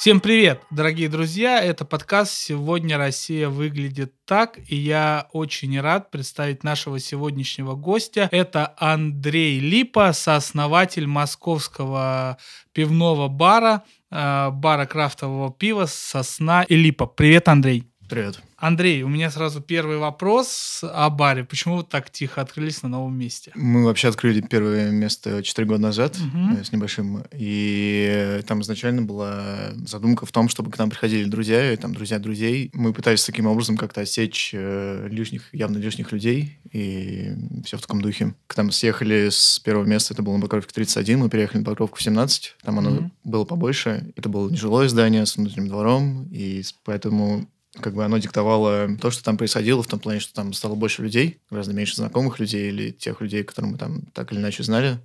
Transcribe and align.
Всем 0.00 0.20
привет, 0.20 0.62
дорогие 0.70 1.10
друзья! 1.10 1.62
Это 1.62 1.84
подкаст 1.84 2.32
«Сегодня 2.32 2.96
Россия 2.96 3.50
выглядит 3.50 4.14
так», 4.24 4.58
и 4.66 4.74
я 4.74 5.28
очень 5.32 5.78
рад 5.78 6.10
представить 6.10 6.64
нашего 6.64 6.98
сегодняшнего 6.98 7.74
гостя. 7.74 8.26
Это 8.32 8.72
Андрей 8.78 9.60
Липа, 9.60 10.14
сооснователь 10.14 11.06
московского 11.06 12.38
пивного 12.72 13.28
бара, 13.28 13.82
э, 14.10 14.48
бара 14.50 14.86
крафтового 14.86 15.52
пива 15.52 15.84
«Сосна 15.84 16.62
и 16.62 16.76
Липа». 16.76 17.04
Привет, 17.04 17.48
Андрей! 17.48 17.84
Привет. 18.08 18.40
Андрей, 18.60 19.02
у 19.02 19.08
меня 19.08 19.30
сразу 19.30 19.62
первый 19.62 19.96
вопрос 19.96 20.80
о 20.82 21.08
баре. 21.08 21.44
Почему 21.44 21.78
вы 21.78 21.82
так 21.82 22.10
тихо 22.10 22.42
открылись 22.42 22.82
на 22.82 22.90
новом 22.90 23.18
месте? 23.18 23.52
Мы 23.54 23.84
вообще 23.84 24.08
открыли 24.08 24.42
первое 24.42 24.90
место 24.90 25.42
4 25.42 25.66
года 25.66 25.80
назад 25.80 26.18
угу. 26.18 26.62
с 26.62 26.70
небольшим. 26.70 27.24
И 27.32 28.42
там 28.46 28.60
изначально 28.60 29.00
была 29.00 29.70
задумка 29.86 30.26
в 30.26 30.32
том, 30.32 30.50
чтобы 30.50 30.70
к 30.70 30.76
нам 30.76 30.90
приходили 30.90 31.24
друзья, 31.24 31.72
и 31.72 31.76
там 31.76 31.94
друзья 31.94 32.18
друзей. 32.18 32.70
Мы 32.74 32.92
пытались 32.92 33.24
таким 33.24 33.46
образом 33.46 33.78
как-то 33.78 34.02
отсечь 34.02 34.50
э, 34.52 35.08
лишних, 35.10 35.54
явно 35.54 35.78
лишних 35.78 36.12
людей, 36.12 36.58
и 36.70 37.32
все 37.64 37.78
в 37.78 37.80
таком 37.80 38.02
духе. 38.02 38.34
К 38.46 38.58
нам 38.58 38.72
съехали 38.72 39.30
с 39.30 39.58
первого 39.60 39.86
места, 39.86 40.12
это 40.12 40.22
было 40.22 40.36
на 40.36 40.42
Покровке 40.42 40.74
31, 40.74 41.18
мы 41.18 41.30
переехали 41.30 41.60
на 41.60 41.64
Покровку 41.64 41.98
17, 41.98 42.56
там 42.62 42.78
оно 42.78 42.90
угу. 42.90 43.10
было 43.24 43.44
побольше. 43.46 44.12
Это 44.16 44.28
было 44.28 44.50
нежилое 44.50 44.86
здание 44.88 45.24
с 45.24 45.38
внутренним 45.38 45.68
двором, 45.68 46.28
и 46.30 46.62
поэтому 46.84 47.48
как 47.78 47.94
бы 47.94 48.04
оно 48.04 48.18
диктовало 48.18 48.96
то, 49.00 49.10
что 49.10 49.22
там 49.22 49.36
происходило, 49.36 49.82
в 49.82 49.86
том 49.86 50.00
плане, 50.00 50.20
что 50.20 50.34
там 50.34 50.52
стало 50.52 50.74
больше 50.74 51.02
людей, 51.02 51.38
гораздо 51.50 51.72
меньше 51.72 51.96
знакомых 51.96 52.40
людей 52.40 52.68
или 52.68 52.90
тех 52.90 53.20
людей, 53.20 53.44
которых 53.44 53.72
мы 53.72 53.78
там 53.78 54.02
так 54.12 54.32
или 54.32 54.40
иначе 54.40 54.62
знали. 54.62 54.98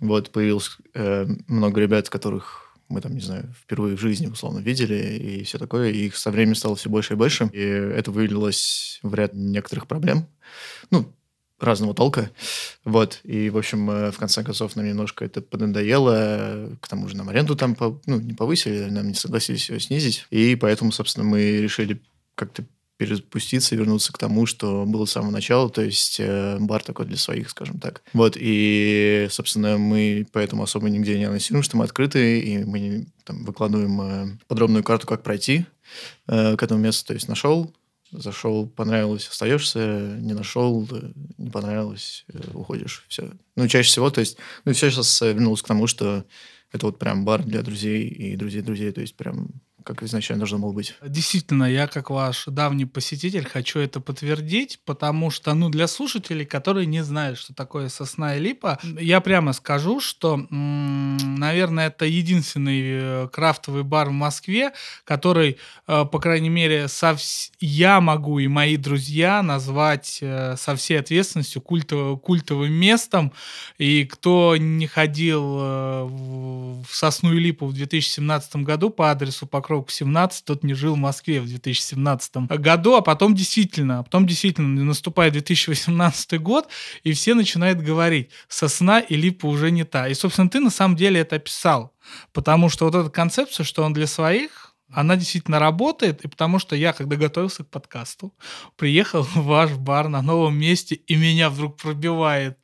Вот, 0.00 0.30
появилось 0.30 0.76
э, 0.94 1.26
много 1.46 1.80
ребят, 1.80 2.10
которых 2.10 2.64
мы 2.88 3.00
там, 3.00 3.14
не 3.14 3.20
знаю, 3.20 3.52
впервые 3.58 3.96
в 3.96 4.00
жизни, 4.00 4.26
условно, 4.26 4.58
видели 4.58 4.94
и 4.94 5.44
все 5.44 5.58
такое, 5.58 5.90
и 5.90 6.06
их 6.06 6.16
со 6.16 6.30
временем 6.30 6.54
стало 6.54 6.76
все 6.76 6.90
больше 6.90 7.14
и 7.14 7.16
больше, 7.16 7.48
и 7.52 7.60
это 7.60 8.10
вылилось 8.10 8.98
в 9.02 9.14
ряд 9.14 9.32
некоторых 9.32 9.86
проблем. 9.86 10.26
Ну, 10.90 11.10
разного 11.60 11.94
толка. 11.94 12.30
Вот. 12.84 13.20
И, 13.24 13.50
в 13.50 13.58
общем, 13.58 13.90
э, 13.90 14.10
в 14.10 14.18
конце 14.18 14.42
концов, 14.42 14.76
нам 14.76 14.86
немножко 14.86 15.24
это 15.24 15.40
поднадоело. 15.40 16.76
К 16.80 16.88
тому 16.88 17.08
же 17.08 17.16
нам 17.16 17.28
аренду 17.28 17.56
там 17.56 17.76
ну, 18.06 18.20
не 18.20 18.34
повысили, 18.34 18.84
нам 18.84 19.08
не 19.08 19.14
согласились 19.14 19.70
ее 19.70 19.80
снизить. 19.80 20.26
И 20.30 20.56
поэтому, 20.56 20.92
собственно, 20.92 21.24
мы 21.24 21.60
решили 21.60 22.00
как-то 22.34 22.64
перезапуститься 22.96 23.74
вернуться 23.74 24.12
к 24.12 24.18
тому, 24.18 24.46
что 24.46 24.84
было 24.86 25.04
с 25.04 25.12
самого 25.12 25.32
начала, 25.32 25.68
то 25.68 25.82
есть 25.82 26.18
э, 26.20 26.58
бар 26.60 26.82
такой 26.82 27.06
для 27.06 27.16
своих, 27.16 27.50
скажем 27.50 27.80
так. 27.80 28.02
Вот, 28.12 28.36
и, 28.38 29.26
собственно, 29.30 29.78
мы 29.78 30.26
поэтому 30.32 30.62
особо 30.62 30.88
нигде 30.88 31.18
не 31.18 31.24
анонсируем, 31.24 31.64
что 31.64 31.76
мы 31.76 31.84
открыты, 31.84 32.38
и 32.40 32.64
мы 32.64 33.06
там 33.24 33.44
выкладываем 33.44 34.00
э, 34.00 34.38
подробную 34.46 34.84
карту, 34.84 35.08
как 35.08 35.24
пройти 35.24 35.66
э, 36.28 36.56
к 36.56 36.62
этому 36.62 36.80
месту, 36.80 37.08
то 37.08 37.14
есть 37.14 37.28
нашел, 37.28 37.74
Зашел, 38.16 38.68
понравилось, 38.68 39.28
остаешься, 39.28 40.16
не 40.20 40.34
нашел, 40.34 40.88
не 41.36 41.50
понравилось, 41.50 42.24
э, 42.32 42.40
уходишь. 42.54 43.04
Все. 43.08 43.30
Ну, 43.56 43.66
чаще 43.68 43.88
всего, 43.88 44.10
то 44.10 44.20
есть, 44.20 44.38
ну, 44.64 44.72
все 44.72 44.90
сейчас 44.90 45.20
вернулось 45.20 45.62
к 45.62 45.66
тому, 45.66 45.86
что 45.86 46.24
это 46.72 46.86
вот 46.86 46.98
прям 46.98 47.24
бар 47.24 47.42
для 47.44 47.62
друзей 47.62 48.06
и 48.06 48.36
друзей 48.36 48.62
друзей, 48.62 48.92
то 48.92 49.00
есть 49.00 49.16
прям 49.16 49.48
как 49.84 50.02
изначально 50.02 50.40
должно 50.40 50.58
было 50.58 50.72
быть. 50.72 50.94
Действительно, 51.06 51.64
я 51.64 51.86
как 51.86 52.08
ваш 52.10 52.46
давний 52.46 52.86
посетитель 52.86 53.44
хочу 53.44 53.78
это 53.78 54.00
подтвердить, 54.00 54.80
потому 54.84 55.30
что, 55.30 55.52
ну, 55.54 55.68
для 55.68 55.86
слушателей, 55.86 56.46
которые 56.46 56.86
не 56.86 57.04
знают, 57.04 57.38
что 57.38 57.54
такое 57.54 57.90
сосна 57.90 58.36
и 58.36 58.40
липа, 58.40 58.78
я 58.82 59.20
прямо 59.20 59.52
скажу, 59.52 60.00
что, 60.00 60.36
наверное, 60.50 61.88
это 61.88 62.06
единственный 62.06 62.80
э, 62.82 63.28
крафтовый 63.30 63.82
бар 63.82 64.08
в 64.08 64.12
Москве, 64.12 64.72
который, 65.04 65.58
э, 65.86 66.04
по 66.04 66.18
крайней 66.18 66.48
мере, 66.48 66.88
со 66.88 67.14
вс... 67.14 67.52
я 67.60 68.00
могу 68.00 68.38
и 68.38 68.48
мои 68.48 68.78
друзья 68.78 69.42
назвать 69.42 70.18
э, 70.22 70.56
со 70.56 70.74
всей 70.76 70.98
ответственностью 70.98 71.60
культовым, 71.60 72.18
культовым 72.18 72.72
местом. 72.72 73.32
И 73.76 74.04
кто 74.06 74.56
не 74.56 74.86
ходил 74.86 75.44
в 75.44 76.86
сосну 76.90 77.34
и 77.34 77.38
липу 77.38 77.66
в 77.66 77.74
2017 77.74 78.56
году 78.56 78.90
по 78.90 79.10
адресу 79.10 79.46
Покров 79.46 79.73
Покровку 79.74 79.90
17, 79.90 80.44
тот 80.44 80.62
не 80.62 80.72
жил 80.74 80.94
в 80.94 80.98
Москве 80.98 81.40
в 81.40 81.48
2017 81.48 82.36
году, 82.36 82.94
а 82.94 83.00
потом 83.00 83.34
действительно, 83.34 83.98
а 83.98 84.02
потом 84.04 84.24
действительно 84.24 84.84
наступает 84.84 85.32
2018 85.32 86.40
год, 86.40 86.68
и 87.02 87.12
все 87.12 87.34
начинают 87.34 87.80
говорить, 87.80 88.30
сосна 88.46 89.00
и 89.00 89.16
липа 89.16 89.46
уже 89.46 89.72
не 89.72 89.82
та. 89.82 90.06
И, 90.06 90.14
собственно, 90.14 90.48
ты 90.48 90.60
на 90.60 90.70
самом 90.70 90.94
деле 90.94 91.18
это 91.18 91.34
описал, 91.36 91.92
потому 92.32 92.68
что 92.68 92.84
вот 92.84 92.94
эта 92.94 93.10
концепция, 93.10 93.64
что 93.64 93.82
он 93.82 93.92
для 93.94 94.06
своих, 94.06 94.76
она 94.92 95.16
действительно 95.16 95.58
работает, 95.58 96.24
и 96.24 96.28
потому 96.28 96.60
что 96.60 96.76
я, 96.76 96.92
когда 96.92 97.16
готовился 97.16 97.64
к 97.64 97.70
подкасту, 97.70 98.32
приехал 98.76 99.24
в 99.24 99.44
ваш 99.44 99.72
бар 99.72 100.06
на 100.06 100.22
новом 100.22 100.56
месте, 100.56 100.94
и 100.94 101.16
меня 101.16 101.50
вдруг 101.50 101.78
пробивает. 101.78 102.58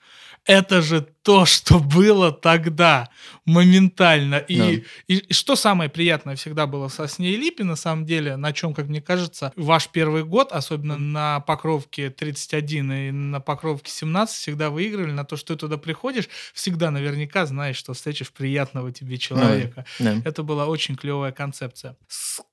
Это 0.45 0.81
же 0.81 1.09
то, 1.31 1.47
что 1.47 1.79
было 1.79 2.33
тогда, 2.33 3.09
моментально. 3.45 4.37
И, 4.37 4.59
да. 4.59 4.71
и, 5.07 5.17
и 5.17 5.33
что 5.33 5.55
самое 5.55 5.89
приятное 5.89 6.35
всегда 6.35 6.67
было 6.67 6.89
со 6.89 7.07
Сне 7.07 7.31
и 7.31 7.37
Липе, 7.37 7.63
на 7.63 7.77
самом 7.77 8.05
деле, 8.05 8.37
на 8.37 8.53
чем, 8.53 8.75
как 8.75 8.89
мне 8.89 9.01
кажется, 9.01 9.53
ваш 9.55 9.89
первый 9.89 10.25
год, 10.25 10.51
особенно 10.51 10.99
на 10.99 11.39
Покровке 11.39 12.11
31 12.11 12.93
и 12.93 13.11
на 13.13 13.41
Покровке 13.41 13.93
17, 13.93 14.37
всегда 14.37 14.71
выигрывали 14.71 15.13
на 15.13 15.25
то, 15.25 15.37
что 15.37 15.55
ты 15.55 15.61
туда 15.61 15.77
приходишь, 15.77 16.29
всегда 16.53 16.91
наверняка 16.91 17.47
знаешь, 17.47 17.77
что 17.77 17.95
встретишь 17.95 18.33
приятного 18.33 18.91
тебе 18.91 19.17
человека. 19.17 19.85
Да. 20.01 20.15
Да. 20.15 20.23
Это 20.29 20.43
была 20.43 20.67
очень 20.67 20.97
клевая 20.97 21.31
концепция. 21.31 21.97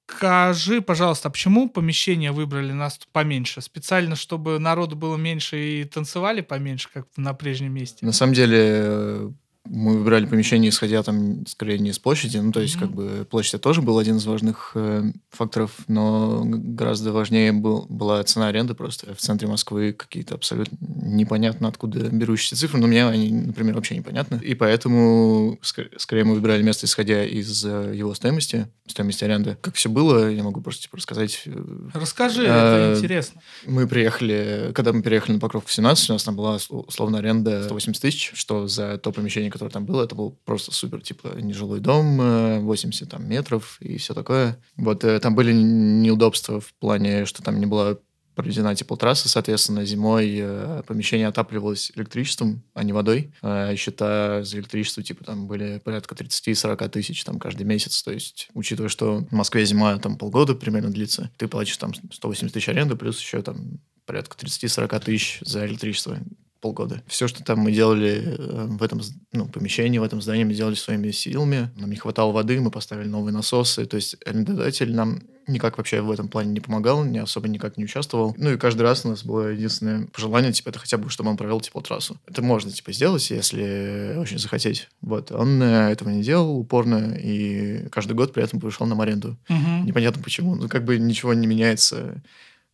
Скажи, 0.09 0.81
пожалуйста, 0.81 1.27
а 1.27 1.31
почему 1.31 1.67
помещение 1.67 2.31
выбрали 2.31 2.71
нас 2.71 2.99
поменьше? 3.11 3.61
Специально, 3.61 4.15
чтобы 4.15 4.57
народу 4.57 4.95
было 4.95 5.17
меньше 5.17 5.57
и 5.57 5.83
танцевали 5.83 6.41
поменьше, 6.41 6.87
как 6.93 7.07
на 7.17 7.33
прежнем 7.33 7.73
месте? 7.73 8.05
На 8.05 8.13
самом 8.13 8.33
деле 8.33 8.66
euh, 8.67 9.29
мы 9.69 9.97
выбирали 9.97 10.25
помещение, 10.25 10.69
исходя 10.69 11.03
там, 11.03 11.45
скорее, 11.45 11.79
не 11.79 11.89
из 11.89 11.99
площади. 11.99 12.37
Ну, 12.37 12.51
то 12.51 12.61
есть, 12.61 12.75
mm-hmm. 12.75 12.79
как 12.79 12.91
бы, 12.91 13.27
площадь 13.29 13.61
тоже 13.61 13.81
был 13.81 13.97
один 13.97 14.17
из 14.17 14.25
важных 14.25 14.71
э, 14.75 15.11
факторов, 15.29 15.71
но 15.87 16.43
гораздо 16.45 17.11
важнее 17.11 17.51
был, 17.51 17.85
была 17.89 18.23
цена 18.23 18.47
аренды 18.47 18.73
просто. 18.73 19.13
В 19.13 19.19
центре 19.19 19.47
Москвы 19.47 19.93
какие-то 19.93 20.35
абсолютно 20.35 20.77
непонятно 20.79 21.67
откуда 21.67 22.09
берущиеся 22.09 22.55
цифры, 22.55 22.79
но 22.79 22.87
мне 22.87 23.05
они, 23.05 23.31
например, 23.31 23.75
вообще 23.75 23.95
непонятны. 23.95 24.39
И 24.43 24.55
поэтому, 24.55 25.59
ск- 25.61 25.97
скорее, 25.97 26.23
мы 26.23 26.35
выбирали 26.35 26.63
место, 26.63 26.85
исходя 26.85 27.23
из 27.23 27.65
э, 27.65 27.93
его 27.95 28.13
стоимости, 28.13 28.67
стоимости 28.87 29.23
аренды. 29.23 29.57
Как 29.61 29.75
все 29.75 29.89
было, 29.89 30.29
я 30.29 30.43
могу 30.43 30.61
просто 30.61 30.83
типа, 30.83 30.97
рассказать. 30.97 31.43
Э, 31.45 31.89
Расскажи, 31.93 32.43
это 32.43 32.93
э, 32.93 32.97
интересно. 32.97 33.41
Мы 33.65 33.87
приехали, 33.87 34.71
когда 34.73 34.93
мы 34.93 35.01
переехали 35.01 35.33
на 35.33 35.39
Покровку 35.39 35.69
17, 35.69 36.09
у 36.09 36.13
нас 36.13 36.23
там 36.23 36.35
была 36.35 36.57
условно 36.69 37.19
аренда 37.19 37.63
180 37.63 38.01
тысяч, 38.01 38.31
что 38.33 38.67
за 38.67 38.97
то 38.97 39.11
помещение, 39.11 39.51
которое 39.57 39.71
там 39.71 39.85
было, 39.85 40.03
это 40.03 40.13
был 40.13 40.37
просто 40.45 40.71
супер, 40.71 41.01
типа, 41.01 41.29
нежилой 41.41 41.79
дом, 41.79 42.61
80 42.61 43.01
э, 43.01 43.05
там, 43.09 43.27
метров 43.27 43.77
и 43.81 43.97
все 43.97 44.13
такое. 44.13 44.59
Вот 44.75 45.03
э, 45.03 45.19
там 45.19 45.33
были 45.33 45.51
неудобства 45.51 46.61
в 46.61 46.73
плане, 46.75 47.25
что 47.25 47.41
там 47.41 47.59
не 47.59 47.65
была 47.65 47.97
проведена 48.35 48.75
теплотрасса, 48.75 49.29
соответственно, 49.29 49.83
зимой 49.83 50.37
э, 50.39 50.83
помещение 50.85 51.27
отапливалось 51.27 51.91
электричеством, 51.95 52.61
а 52.75 52.83
не 52.83 52.93
водой. 52.93 53.33
Счета 53.75 54.43
за 54.43 54.57
электричество, 54.57 55.01
типа, 55.01 55.23
там 55.23 55.47
были 55.47 55.81
порядка 55.83 56.13
30-40 56.13 56.89
тысяч 56.89 57.23
там 57.23 57.39
каждый 57.39 57.63
месяц. 57.63 58.03
То 58.03 58.11
есть, 58.11 58.49
учитывая, 58.53 58.89
что 58.89 59.25
в 59.29 59.31
Москве 59.31 59.65
зима 59.65 59.97
там 59.97 60.17
полгода 60.17 60.53
примерно 60.53 60.91
длится, 60.91 61.31
ты 61.37 61.47
платишь 61.47 61.77
там 61.77 61.93
180 62.11 62.53
тысяч 62.53 62.69
аренды, 62.69 62.95
плюс 62.95 63.19
еще 63.19 63.41
там 63.41 63.79
порядка 64.05 64.37
30-40 64.37 65.03
тысяч 65.03 65.39
за 65.41 65.65
электричество 65.65 66.19
полгода. 66.59 67.01
Все, 67.07 67.27
что 67.27 67.43
там 67.43 67.59
мы 67.59 67.71
делали 67.71 68.35
э, 68.37 68.65
в 68.69 68.83
этом 68.83 69.01
ну, 69.31 69.47
помещении, 69.47 69.99
в 69.99 70.03
этом 70.03 70.21
здании, 70.21 70.43
мы 70.43 70.53
делали 70.53 70.75
своими 70.75 71.11
силами. 71.11 71.71
Нам 71.75 71.89
не 71.89 71.95
хватало 71.95 72.31
воды, 72.31 72.59
мы 72.59 72.71
поставили 72.71 73.07
новые 73.07 73.33
насосы. 73.33 73.85
То 73.85 73.95
есть 73.95 74.17
арендодатель 74.25 74.93
нам 74.93 75.21
никак 75.47 75.77
вообще 75.77 76.01
в 76.01 76.11
этом 76.11 76.27
плане 76.27 76.51
не 76.51 76.59
помогал, 76.59 77.03
не 77.03 77.19
особо 77.19 77.47
никак 77.47 77.77
не 77.77 77.85
участвовал. 77.85 78.35
Ну 78.37 78.51
и 78.51 78.57
каждый 78.57 78.81
раз 78.81 79.05
у 79.05 79.09
нас 79.09 79.23
было 79.23 79.47
единственное 79.47 80.07
пожелание, 80.07 80.51
типа, 80.51 80.69
это 80.69 80.79
хотя 80.79 80.97
бы, 80.97 81.09
чтобы 81.09 81.29
он 81.29 81.37
провел 81.37 81.61
теплотрассу. 81.61 82.17
Это 82.27 82.41
можно, 82.41 82.71
типа, 82.71 82.91
сделать, 82.91 83.29
если 83.29 84.15
очень 84.17 84.39
захотеть. 84.39 84.89
Вот. 85.01 85.31
Он 85.31 85.61
э, 85.61 85.91
этого 85.91 86.09
не 86.09 86.21
делал 86.21 86.59
упорно, 86.59 87.15
и 87.17 87.87
каждый 87.89 88.13
год 88.13 88.33
при 88.33 88.43
этом 88.43 88.59
повышал 88.59 88.87
нам 88.87 89.01
аренду. 89.01 89.37
Угу. 89.49 89.85
Непонятно 89.85 90.21
почему. 90.21 90.55
Ну, 90.55 90.67
как 90.67 90.83
бы 90.83 90.97
ничего 90.97 91.33
не 91.33 91.47
меняется 91.47 92.21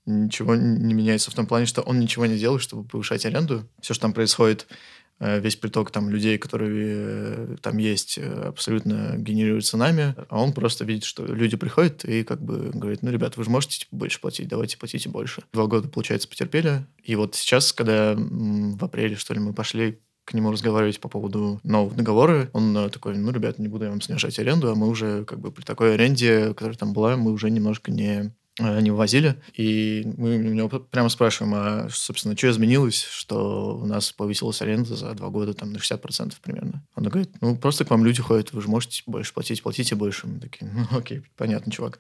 ничего 0.06 0.56
не 0.56 0.94
меняется 0.94 1.32
в 1.32 1.34
том 1.34 1.46
плане, 1.46 1.66
что 1.66 1.82
он 1.82 2.00
ничего 2.00 2.26
не 2.26 2.38
делает, 2.38 2.62
чтобы 2.62 2.88
повышать 2.88 3.26
аренду. 3.26 3.68
Все, 3.82 3.94
что 3.94 4.04
там 4.04 4.14
происходит, 4.14 4.68
э, 5.20 5.40
весь 5.40 5.56
приток 5.56 5.92
там 5.92 6.10
людей, 6.10 6.38
которые 6.38 6.96
э, 6.98 7.56
там 7.62 7.78
есть, 7.78 8.18
э, 8.18 8.48
абсолютно 8.48 9.16
генерируется 9.18 9.78
нами, 9.78 10.16
а 10.30 10.42
он 10.42 10.54
просто 10.54 10.84
видит, 10.84 11.06
что 11.06 11.26
люди 11.26 11.56
приходят 11.56 12.04
и 12.06 12.24
как 12.24 12.42
бы 12.42 12.72
говорит, 12.74 13.02
ну, 13.02 13.12
ребят, 13.12 13.38
вы 13.38 13.44
же 13.44 13.50
можете 13.50 13.80
типа, 13.80 13.96
больше 13.96 14.20
платить, 14.20 14.48
давайте 14.48 14.78
платите 14.78 15.10
больше. 15.10 15.44
Два 15.54 15.68
года, 15.68 15.88
получается, 15.88 16.28
потерпели. 16.28 16.86
И 17.04 17.16
вот 17.16 17.36
сейчас, 17.36 17.72
когда 17.72 18.16
в 18.16 18.84
апреле, 18.84 19.16
что 19.16 19.34
ли, 19.34 19.40
мы 19.40 19.54
пошли 19.54 20.00
к 20.26 20.34
нему 20.34 20.52
разговаривать 20.52 21.02
по 21.02 21.10
поводу 21.10 21.60
нового 21.64 21.94
договора. 21.94 22.50
Он 22.54 22.90
такой, 22.90 23.18
ну, 23.18 23.32
ребята, 23.32 23.62
не 23.62 23.68
буду 23.68 23.84
я 23.84 23.90
вам 23.90 24.00
снижать 24.00 24.40
аренду, 24.40 24.72
а 24.72 24.76
мы 24.76 24.88
уже 24.88 25.26
как 25.26 25.40
бы 25.40 25.52
при 25.52 25.64
такой 25.64 25.96
аренде, 25.96 26.54
которая 26.54 26.78
там 26.78 26.94
была, 26.94 27.18
мы 27.18 27.34
уже 27.34 27.50
немножко 27.50 27.92
не 27.92 28.34
они 28.60 28.92
вывозили, 28.92 29.42
и 29.54 30.04
мы 30.18 30.38
у 30.38 30.54
него 30.54 30.70
прямо 30.70 31.10
спрашиваем, 31.10 31.54
а, 31.56 31.88
собственно, 31.90 32.38
что 32.38 32.52
изменилось, 32.52 33.02
что 33.02 33.78
у 33.78 33.86
нас 33.86 34.12
повысилась 34.12 34.62
аренда 34.62 34.96
за 34.96 35.14
два 35.14 35.30
года 35.30 35.54
там 35.54 35.74
на 35.74 35.78
60% 35.78 36.36
примерно. 36.42 36.86
Он 36.96 37.04
говорит, 37.04 37.32
ну, 37.42 37.58
просто 37.58 37.84
к 37.84 37.90
вам 37.90 38.06
люди 38.06 38.22
ходят, 38.22 38.54
вы 38.54 38.62
же 38.62 38.68
можете 38.68 39.02
больше 39.08 39.34
платить, 39.34 39.64
платите 39.64 39.96
больше. 39.96 40.28
Мы 40.28 40.40
такие, 40.40 40.70
ну, 40.72 40.98
окей, 40.98 41.24
понятно, 41.36 41.72
чувак. 41.72 41.98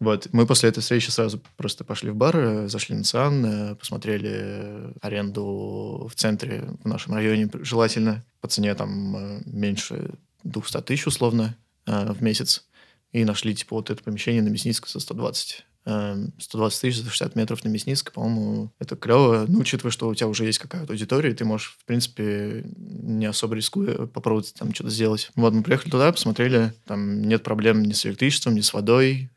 Вот, 0.00 0.28
мы 0.32 0.46
после 0.46 0.68
этой 0.68 0.80
встречи 0.80 1.10
сразу 1.10 1.40
просто 1.56 1.84
пошли 1.84 2.10
в 2.10 2.16
бар, 2.16 2.66
зашли 2.66 2.96
на 2.96 3.04
Циан, 3.04 3.76
посмотрели 3.76 4.92
аренду 5.00 6.08
в 6.10 6.14
центре, 6.16 6.68
в 6.82 6.88
нашем 6.88 7.14
районе, 7.14 7.48
желательно, 7.62 8.24
по 8.40 8.48
цене 8.48 8.74
там 8.74 9.16
э, 9.16 9.42
меньше 9.46 10.14
200 10.42 10.82
тысяч 10.82 11.06
условно 11.06 11.56
э, 11.86 12.12
в 12.12 12.22
месяц 12.22 12.66
и 13.12 13.24
нашли, 13.24 13.54
типа, 13.54 13.76
вот 13.76 13.90
это 13.90 14.02
помещение 14.02 14.42
на 14.42 14.48
Мясницкой 14.48 14.90
за 14.92 14.98
120. 14.98 15.64
120 15.84 16.80
тысяч 16.80 16.98
за 16.98 17.10
60 17.10 17.36
метров 17.36 17.64
на 17.64 17.68
Мясницкой, 17.68 18.12
по-моему, 18.12 18.72
это 18.78 18.96
клево. 18.96 19.44
Ну, 19.48 19.60
учитывая, 19.60 19.92
что 19.92 20.08
у 20.08 20.14
тебя 20.14 20.28
уже 20.28 20.44
есть 20.44 20.58
какая-то 20.58 20.92
аудитория, 20.92 21.34
ты 21.34 21.44
можешь, 21.44 21.76
в 21.80 21.84
принципе, 21.84 22.64
не 22.76 23.26
особо 23.26 23.54
рискуя, 23.54 24.06
попробовать 24.06 24.54
там 24.54 24.74
что-то 24.74 24.90
сделать. 24.90 25.30
Вот, 25.36 25.52
мы 25.52 25.62
приехали 25.62 25.90
туда, 25.90 26.12
посмотрели, 26.12 26.72
там 26.86 27.22
нет 27.22 27.42
проблем 27.42 27.82
ни 27.82 27.92
с 27.92 28.06
электричеством, 28.06 28.54
ни 28.54 28.60
с 28.60 28.72
водой, 28.72 29.30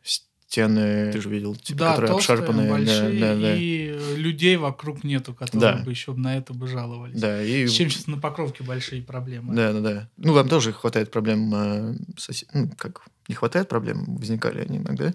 стены, 0.47 1.11
ты 1.11 1.21
же 1.21 1.29
видел, 1.29 1.55
типа, 1.55 1.79
да, 1.79 1.89
которые 1.89 2.11
толстые, 2.11 2.35
обшарпанные. 2.35 2.69
большие, 2.69 3.19
да, 3.19 3.35
да, 3.35 3.41
да. 3.41 3.55
и 3.55 4.15
людей 4.15 4.55
вокруг 4.55 5.03
нету, 5.03 5.33
которые 5.33 5.77
да. 5.77 5.83
бы 5.83 5.91
еще 5.91 6.13
на 6.13 6.37
это 6.37 6.53
бы 6.53 6.67
жаловались. 6.67 7.19
Да, 7.19 7.41
и... 7.41 7.67
С 7.67 7.73
чем 7.73 7.89
сейчас 7.89 8.07
на 8.07 8.17
Покровке 8.17 8.63
большие 8.63 9.01
проблемы. 9.01 9.53
Да, 9.53 9.73
да, 9.73 9.81
да. 9.81 10.09
Ну, 10.17 10.33
вам 10.33 10.47
тоже 10.47 10.71
хватает 10.71 11.11
проблем, 11.11 11.53
э, 11.53 11.95
сосед... 12.17 12.49
ну, 12.53 12.69
как, 12.77 13.03
не 13.27 13.35
хватает 13.35 13.67
проблем, 13.67 14.05
возникали 14.17 14.61
они 14.61 14.77
иногда, 14.77 15.13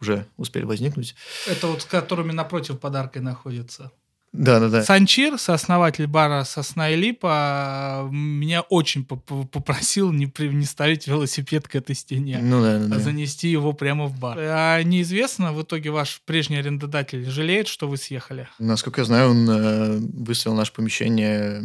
уже 0.00 0.26
успели 0.38 0.64
возникнуть. 0.64 1.14
Это 1.46 1.66
вот 1.66 1.82
с 1.82 1.84
которыми 1.84 2.32
напротив 2.32 2.80
подаркой 2.80 3.20
находятся. 3.20 3.92
Да, 4.32 4.60
да, 4.60 4.68
да. 4.68 4.84
Санчир, 4.84 5.38
сооснователь 5.38 6.06
бара 6.06 6.44
«Сосна 6.44 6.90
и 6.90 6.96
Липа», 6.96 8.08
меня 8.12 8.60
очень 8.60 9.04
попросил 9.04 10.12
не, 10.12 10.26
при, 10.26 10.48
не 10.48 10.64
ставить 10.64 11.08
велосипед 11.08 11.66
к 11.66 11.74
этой 11.74 11.96
стене, 11.96 12.38
ну, 12.40 12.62
да, 12.62 12.78
да, 12.78 12.96
а 12.96 12.98
занести 13.00 13.48
его 13.48 13.72
прямо 13.72 14.06
в 14.06 14.16
бар. 14.18 14.38
А 14.38 14.82
неизвестно, 14.84 15.52
в 15.52 15.62
итоге 15.62 15.90
ваш 15.90 16.22
прежний 16.24 16.58
арендодатель 16.58 17.28
жалеет, 17.28 17.66
что 17.66 17.88
вы 17.88 17.96
съехали? 17.96 18.48
Насколько 18.60 19.00
я 19.00 19.04
знаю, 19.04 19.30
он 19.30 19.50
э, 19.50 19.98
выставил 19.98 20.54
наше 20.54 20.72
помещение 20.74 21.64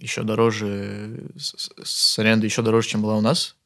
еще 0.00 0.22
дороже, 0.22 1.28
с, 1.36 1.70
с 1.84 2.18
аренды 2.18 2.46
еще 2.46 2.62
дороже, 2.62 2.88
чем 2.88 3.02
была 3.02 3.16
у 3.16 3.20
нас. 3.20 3.56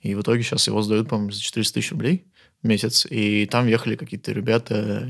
И 0.00 0.14
в 0.14 0.20
итоге 0.20 0.42
сейчас 0.42 0.66
его 0.66 0.82
сдают, 0.82 1.08
по-моему, 1.08 1.30
за 1.30 1.40
400 1.40 1.74
тысяч 1.74 1.90
рублей 1.90 2.26
месяц, 2.66 3.06
и 3.08 3.46
там 3.46 3.66
ехали 3.66 3.96
какие-то 3.96 4.32
ребята, 4.32 5.08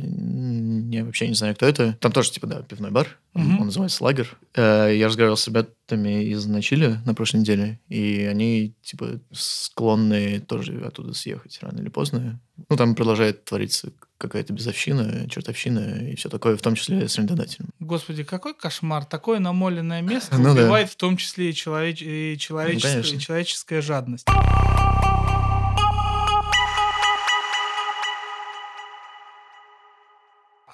я 0.91 1.05
вообще 1.05 1.29
не 1.29 1.35
знаю, 1.35 1.55
кто 1.55 1.67
это. 1.67 1.97
Там 2.01 2.13
тоже, 2.13 2.31
типа, 2.31 2.47
да, 2.47 2.63
пивной 2.63 2.91
бар, 2.91 3.19
uh-huh. 3.35 3.59
он 3.59 3.67
называется 3.67 4.03
Лагер. 4.05 4.37
Э, 4.55 4.91
я 4.95 5.07
разговаривал 5.07 5.37
с 5.37 5.47
ребятами 5.47 6.25
из 6.25 6.47
Начили 6.47 6.99
на 7.05 7.15
прошлой 7.15 7.41
неделе, 7.41 7.81
и 7.89 8.27
они, 8.31 8.75
типа, 8.83 9.21
склонны 9.33 10.41
тоже 10.41 10.81
оттуда 10.85 11.13
съехать 11.15 11.59
рано 11.61 11.81
или 11.81 11.89
поздно. 11.89 12.41
Ну, 12.69 12.77
там 12.77 12.95
продолжает 12.95 13.45
твориться 13.45 13.93
какая-то 14.19 14.53
безовщина, 14.53 15.29
чертовщина 15.29 16.11
и 16.11 16.17
все 16.17 16.29
такое, 16.29 16.57
в 16.57 16.63
том 16.63 16.75
числе 16.75 17.09
с 17.09 17.19
арендодателем. 17.19 17.69
Господи, 17.81 18.25
какой 18.25 18.55
кошмар. 18.55 19.05
Такое 19.05 19.39
намоленное 19.39 20.03
место 20.03 20.39
ну, 20.39 20.53
убивает 20.53 20.87
да. 20.87 20.93
в 20.93 20.97
том 20.97 21.17
числе 21.17 21.51
и, 21.51 21.55
человеч... 21.55 22.03
и 22.03 22.39
ну, 22.41 23.19
человеческая 23.19 23.83
жадность. 23.83 24.27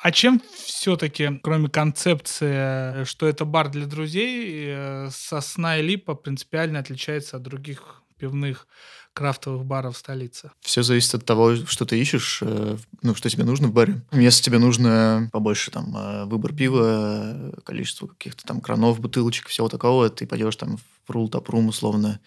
А 0.03 0.11
чем 0.11 0.43
все-таки, 0.53 1.39
кроме 1.45 1.69
концепции, 1.69 3.05
что 3.05 3.29
это 3.29 3.45
бар 3.45 3.71
для 3.71 3.87
друзей, 3.87 4.65
э, 4.67 5.09
сосна 5.13 5.79
и 5.79 5.83
липа 5.83 6.17
принципиально 6.17 6.81
отличается 6.81 7.37
от 7.37 7.45
других 7.45 8.03
пивных 8.19 8.67
крафтовых 9.13 9.65
баров 9.65 9.97
столицы? 9.97 10.51
Все 10.61 10.83
зависит 10.83 11.15
от 11.15 11.25
того, 11.25 11.55
что 11.55 11.85
ты 11.85 12.01
ищешь, 12.01 12.41
э, 12.43 12.79
ну, 13.03 13.15
что 13.15 13.31
тебе 13.31 13.45
нужно 13.45 13.69
в 13.69 13.73
баре. 13.73 14.03
Если 14.11 14.43
тебе 14.43 14.59
нужно 14.59 15.31
побольше 15.31 15.71
там 15.71 15.97
э, 15.97 16.25
выбор 16.25 16.53
пива, 16.53 17.53
количество 17.65 18.09
каких-то 18.09 18.45
там 18.45 18.61
кранов, 18.61 18.99
бутылочек, 18.99 19.47
всего 19.47 19.69
такого, 19.69 20.11
ты 20.11 20.27
пойдешь 20.27 20.57
там 20.57 20.79
в 21.07 21.11
рул 21.11 21.29
тапрум 21.29 21.69
условно, 21.69 22.19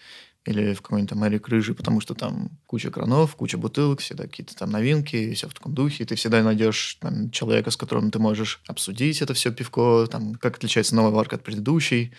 или 0.46 0.74
в 0.74 0.82
какой-нибудь 0.82 1.10
там 1.10 1.26
Эрик 1.26 1.48
Рыжий, 1.48 1.74
потому 1.74 2.00
что 2.00 2.14
там 2.14 2.50
куча 2.66 2.90
кранов, 2.90 3.34
куча 3.36 3.58
бутылок, 3.58 4.00
всегда 4.00 4.24
какие-то 4.24 4.54
там 4.56 4.70
новинки, 4.70 5.34
все 5.34 5.48
в 5.48 5.54
таком 5.54 5.74
духе. 5.74 6.04
Ты 6.04 6.14
всегда 6.14 6.42
найдешь 6.42 6.98
там, 7.00 7.30
человека, 7.30 7.70
с 7.70 7.76
которым 7.76 8.10
ты 8.10 8.18
можешь 8.18 8.60
обсудить 8.68 9.22
это 9.22 9.34
все 9.34 9.52
пивко, 9.52 10.06
там, 10.10 10.34
как 10.36 10.56
отличается 10.56 10.94
новая 10.94 11.10
варка 11.10 11.36
от 11.36 11.42
предыдущей. 11.42 12.12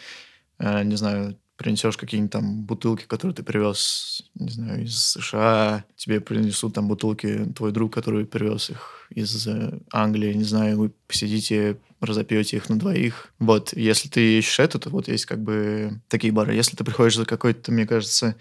Э, 0.60 0.84
не 0.84 0.98
знаю, 0.98 1.38
принесешь 1.58 1.98
какие-нибудь 1.98 2.32
там 2.32 2.64
бутылки, 2.64 3.06
которые 3.06 3.36
ты 3.36 3.44
привез, 3.44 4.24
не 4.36 4.50
знаю, 4.50 4.84
из 4.84 4.98
США, 4.98 5.86
тебе 5.96 6.22
принесут 6.22 6.76
там 6.76 6.88
бутылки 6.88 7.52
твой 7.56 7.72
друг, 7.72 7.94
который 7.94 8.26
привез 8.26 8.70
их 8.70 9.08
из 9.10 9.48
э, 9.48 9.80
Англии, 9.92 10.34
не 10.34 10.44
знаю, 10.44 10.78
вы 10.78 10.92
посидите, 11.08 11.78
разопьете 12.00 12.58
их 12.58 12.70
на 12.70 12.78
двоих. 12.80 13.34
Вот, 13.40 13.74
если 13.74 14.10
ты 14.10 14.40
ищешь 14.40 14.60
это, 14.60 14.80
то 14.80 14.90
вот 14.90 15.08
есть 15.08 15.26
как 15.26 15.42
бы 15.42 16.00
такие 16.08 16.32
бары. 16.34 16.54
Если 16.54 16.76
ты 16.76 16.84
приходишь 16.84 17.16
за 17.16 17.26
какой-то, 17.26 17.72
мне 17.72 17.86
кажется, 17.86 18.36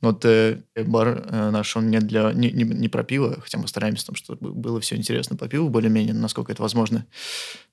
вот 0.00 0.24
э, 0.24 0.62
бар 0.76 1.24
э, 1.26 1.50
наш, 1.50 1.76
он 1.76 1.88
не 1.88 2.00
для 2.00 2.32
не, 2.32 2.50
не, 2.50 2.64
не 2.64 2.88
про 2.88 3.02
пиво, 3.02 3.38
хотя 3.40 3.58
мы 3.58 3.68
стараемся, 3.68 4.06
там, 4.06 4.14
чтобы 4.14 4.52
было 4.52 4.80
все 4.80 4.96
интересно 4.96 5.36
по 5.36 5.48
пиву, 5.48 5.68
более-менее, 5.68 6.14
насколько 6.14 6.52
это 6.52 6.62
возможно. 6.62 7.06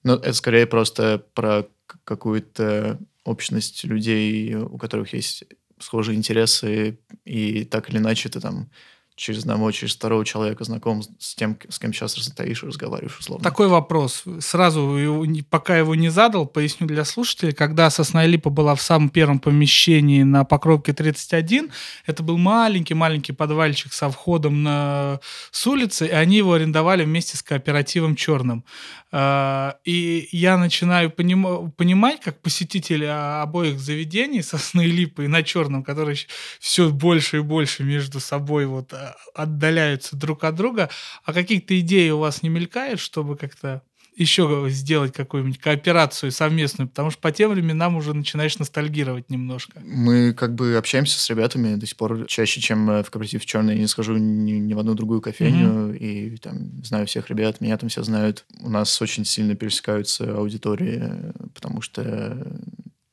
Но 0.04 0.16
это 0.16 0.34
скорее 0.34 0.66
просто 0.66 1.24
про 1.34 1.68
какую-то 2.06 3.00
общность 3.26 3.84
людей, 3.84 4.56
у 4.56 4.78
которых 4.78 5.14
есть 5.14 5.44
схожие 5.80 6.18
интересы, 6.18 7.00
и 7.26 7.66
так 7.66 7.90
или 7.90 7.98
иначе 7.98 8.30
ты 8.30 8.40
там 8.40 8.70
через 9.16 9.42
одного, 9.42 9.72
через 9.72 9.96
второго 9.96 10.26
человека 10.26 10.64
знаком 10.64 11.04
с 11.04 11.36
тем, 11.36 11.58
с 11.70 11.78
кем 11.78 11.94
сейчас 11.94 12.14
стоишь 12.14 12.64
и 12.64 12.68
разговариваешь, 12.68 13.20
условно. 13.20 13.44
Такой 13.44 13.68
вопрос. 13.68 14.24
Сразу, 14.40 15.26
пока 15.50 15.78
его 15.78 15.96
не 15.96 16.10
задал, 16.10 16.48
поясню 16.48 16.88
для 16.88 17.06
слушателей. 17.06 17.54
Когда 17.54 17.90
«Сосна 17.90 18.26
и 18.26 18.28
Липа» 18.28 18.50
была 18.50 18.74
в 18.76 18.82
самом 18.82 19.10
первом 19.10 19.40
помещении 19.40 20.24
на 20.24 20.46
Покровке 20.46 20.94
31, 20.94 21.70
это 22.06 22.24
был 22.24 22.38
маленький-маленький 22.38 23.34
подвальчик 23.34 23.94
со 23.94 24.10
входом 24.10 24.64
на... 24.64 25.20
с 25.52 25.68
улицы, 25.68 26.08
и 26.08 26.12
они 26.12 26.38
его 26.38 26.54
арендовали 26.54 27.04
вместе 27.04 27.38
с 27.38 27.44
кооперативом 27.44 28.16
«Черным». 28.16 28.64
А, 29.12 29.78
и 29.84 30.28
я 30.32 30.58
начинаю 30.58 31.12
поним... 31.12 31.72
понимать, 31.72 32.20
как 32.20 32.42
посетители 32.42 33.06
обоих 33.06 33.80
заведений 33.80 34.42
«Сосны 34.42 34.86
и 34.86 34.92
Липы» 34.92 35.26
и 35.26 35.28
на 35.28 35.44
«Черном», 35.44 35.84
которые 35.84 36.18
все 36.60 36.90
больше 36.90 37.38
и 37.38 37.42
больше 37.42 37.84
между 37.84 38.20
собой 38.20 38.66
вот 38.66 38.92
отдаляются 39.34 40.16
друг 40.16 40.44
от 40.44 40.56
друга, 40.56 40.90
а 41.24 41.34
каких-то 41.34 41.80
идей 41.80 42.12
у 42.12 42.20
вас 42.20 42.44
не 42.44 42.50
мелькает, 42.50 43.00
чтобы 43.00 43.38
как-то 43.38 43.84
еще 44.16 44.68
сделать 44.70 45.14
какую-нибудь 45.14 45.60
кооперацию 45.60 46.32
совместную, 46.32 46.88
потому 46.88 47.10
что 47.10 47.20
по 47.20 47.32
тем 47.32 47.52
временам 47.52 47.96
уже 47.96 48.14
начинаешь 48.14 48.58
ностальгировать 48.60 49.30
немножко. 49.30 49.82
Мы 49.84 50.34
как 50.34 50.56
бы 50.56 50.76
общаемся 50.76 51.20
с 51.20 51.30
ребятами 51.30 51.76
до 51.76 51.86
сих 51.86 51.98
пор 51.98 52.26
чаще, 52.28 52.62
чем 52.62 52.90
э, 52.90 53.04
в 53.04 53.10
кооператив 53.10 53.46
«Черный». 53.46 53.76
Я 53.76 53.82
не 53.82 53.88
схожу 53.88 54.18
ни, 54.18 54.54
ни 54.54 54.74
в 54.74 54.80
одну 54.80 54.94
другую 54.94 55.22
кофейню, 55.22 55.68
mm-hmm. 55.68 55.98
и 55.98 56.38
там 56.38 56.84
знаю 56.84 57.08
всех 57.08 57.30
ребят, 57.30 57.62
меня 57.62 57.78
там 57.78 57.90
все 57.90 58.04
знают. 58.04 58.46
У 58.62 58.70
нас 58.70 59.02
очень 59.02 59.26
сильно 59.26 59.56
пересекаются 59.56 60.36
аудитории, 60.36 61.12
потому 61.54 61.82
что 61.82 62.38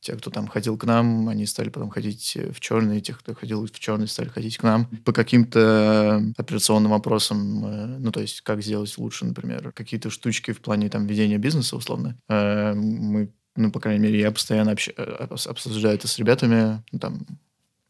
те, 0.00 0.16
кто 0.16 0.30
там 0.30 0.48
ходил 0.48 0.78
к 0.78 0.84
нам, 0.84 1.28
они 1.28 1.44
стали 1.46 1.68
потом 1.68 1.90
ходить 1.90 2.36
в 2.52 2.58
черный, 2.60 3.00
те, 3.00 3.12
кто 3.12 3.34
ходил 3.34 3.66
в 3.66 3.78
черный, 3.78 4.08
стали 4.08 4.28
ходить 4.28 4.56
к 4.56 4.62
нам. 4.62 4.86
По 5.04 5.12
каким-то 5.12 6.22
операционным 6.38 6.92
вопросам, 6.92 7.64
э, 7.64 7.86
ну, 7.98 8.10
то 8.10 8.20
есть, 8.20 8.40
как 8.40 8.62
сделать 8.62 8.96
лучше, 8.96 9.26
например, 9.26 9.72
какие-то 9.72 10.10
штучки 10.10 10.52
в 10.52 10.60
плане 10.60 10.88
там 10.88 11.06
ведения 11.06 11.38
бизнеса, 11.38 11.76
условно, 11.76 12.16
э, 12.28 12.72
мы 12.74 13.30
ну, 13.56 13.72
по 13.72 13.80
крайней 13.80 14.00
мере, 14.00 14.20
я 14.20 14.30
постоянно 14.30 14.72
общ... 14.72 14.88
Э, 14.96 15.26
обсуждаю 15.28 15.96
это 15.96 16.08
с 16.08 16.18
ребятами, 16.18 16.82
ну, 16.92 16.98
там, 16.98 17.26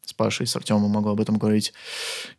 с 0.05 0.13
Пашей, 0.13 0.47
с 0.47 0.57
Артемом 0.57 0.91
могу 0.91 1.11
об 1.11 1.21
этом 1.21 1.39
говорить. 1.39 1.75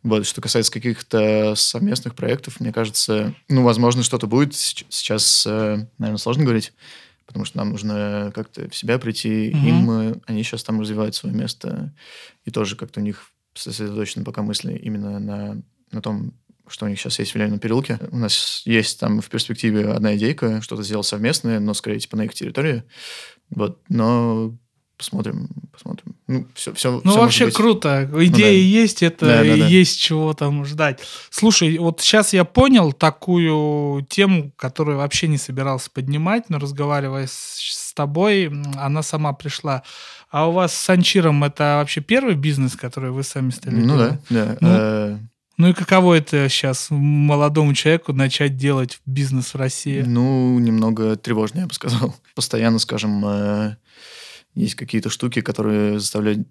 Вот, 0.02 0.26
что 0.26 0.42
касается 0.42 0.72
каких-то 0.72 1.54
совместных 1.54 2.14
проектов, 2.14 2.60
мне 2.60 2.72
кажется, 2.72 3.32
ну, 3.48 3.62
возможно, 3.62 4.02
что-то 4.02 4.26
будет. 4.26 4.54
Сейчас, 4.54 5.46
наверное, 5.46 6.18
сложно 6.18 6.42
говорить 6.42 6.72
потому 7.32 7.44
что 7.44 7.58
нам 7.58 7.70
нужно 7.70 8.30
как-то 8.34 8.68
в 8.68 8.76
себя 8.76 8.98
прийти. 8.98 9.50
Угу. 9.50 9.66
Им 9.66 10.22
они 10.26 10.42
сейчас 10.42 10.62
там 10.62 10.80
развивают 10.80 11.14
свое 11.14 11.34
место, 11.34 11.94
и 12.44 12.50
тоже 12.50 12.76
как-то 12.76 13.00
у 13.00 13.02
них 13.02 13.30
сосредоточены 13.54 14.24
пока 14.24 14.42
мысли 14.42 14.74
именно 14.74 15.18
на, 15.18 15.62
на 15.90 16.02
том, 16.02 16.34
что 16.68 16.86
у 16.86 16.88
них 16.88 16.98
сейчас 16.98 17.18
есть 17.18 17.32
в 17.32 17.36
Ленинном 17.36 17.58
переулке. 17.58 17.98
У 18.10 18.18
нас 18.18 18.62
есть 18.64 19.00
там 19.00 19.20
в 19.20 19.28
перспективе 19.28 19.88
одна 19.88 20.16
идейка, 20.16 20.62
что-то 20.62 20.82
сделать 20.82 21.06
совместное, 21.06 21.60
но 21.60 21.74
скорее 21.74 21.98
типа 21.98 22.16
на 22.16 22.22
их 22.22 22.34
территории. 22.34 22.84
Вот. 23.50 23.80
Но 23.88 24.56
посмотрим, 25.02 25.48
посмотрим. 25.72 26.14
Ну, 26.28 26.46
все, 26.54 26.72
все, 26.74 27.00
ну 27.02 27.10
все 27.10 27.20
вообще 27.20 27.50
круто. 27.50 28.08
Идеи 28.12 28.28
ну, 28.28 28.36
да. 28.36 28.80
есть, 28.80 29.02
это 29.02 29.26
да, 29.26 29.38
да, 29.38 29.56
да. 29.56 29.66
есть 29.66 30.00
чего 30.00 30.32
там 30.32 30.64
ждать. 30.64 31.00
Слушай, 31.28 31.76
вот 31.78 32.00
сейчас 32.00 32.32
я 32.32 32.44
понял 32.44 32.92
такую 32.92 34.06
тему, 34.08 34.52
которую 34.56 34.98
вообще 34.98 35.26
не 35.26 35.38
собирался 35.38 35.90
поднимать, 35.90 36.50
но 36.50 36.60
разговаривая 36.60 37.26
с, 37.26 37.58
с 37.58 37.92
тобой, 37.94 38.52
она 38.76 39.02
сама 39.02 39.32
пришла. 39.32 39.82
А 40.30 40.48
у 40.48 40.52
вас 40.52 40.72
с 40.72 40.88
Анчиром 40.88 41.42
это 41.42 41.78
вообще 41.80 42.00
первый 42.00 42.36
бизнес, 42.36 42.76
который 42.76 43.10
вы 43.10 43.24
сами 43.24 43.50
стали 43.50 43.74
Ну 43.74 43.96
делать? 43.96 44.20
да, 44.30 44.44
да. 44.44 44.56
Ну, 44.60 44.68
э, 44.70 45.18
ну 45.58 45.68
и 45.68 45.72
каково 45.72 46.14
это 46.14 46.48
сейчас 46.48 46.86
молодому 46.90 47.74
человеку 47.74 48.12
начать 48.12 48.56
делать 48.56 49.00
бизнес 49.04 49.52
в 49.52 49.56
России? 49.56 50.02
Ну, 50.06 50.58
немного 50.60 51.16
тревожно, 51.16 51.60
я 51.60 51.66
бы 51.66 51.74
сказал. 51.74 52.14
Постоянно, 52.36 52.78
скажем, 52.78 53.22
э, 53.26 53.76
есть 54.54 54.74
какие-то 54.74 55.10
штуки, 55.10 55.40
которые 55.40 55.98
заставляют 55.98 56.46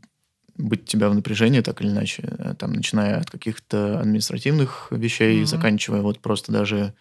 быть 0.58 0.86
тебя 0.86 1.10
в 1.10 1.15
напряжении, 1.15 1.62
так 1.62 1.81
или 1.81 1.89
иначе, 1.89 2.24
э, 2.24 2.55
там, 2.58 2.74
начиная 2.74 3.20
от 3.20 3.29
каких-то 3.29 4.00
административных 4.00 4.88
вещей, 4.91 5.41
mm-hmm. 5.41 5.46
заканчивая 5.46 6.01
вот 6.01 6.20
просто 6.20 6.51
даже 6.51 6.93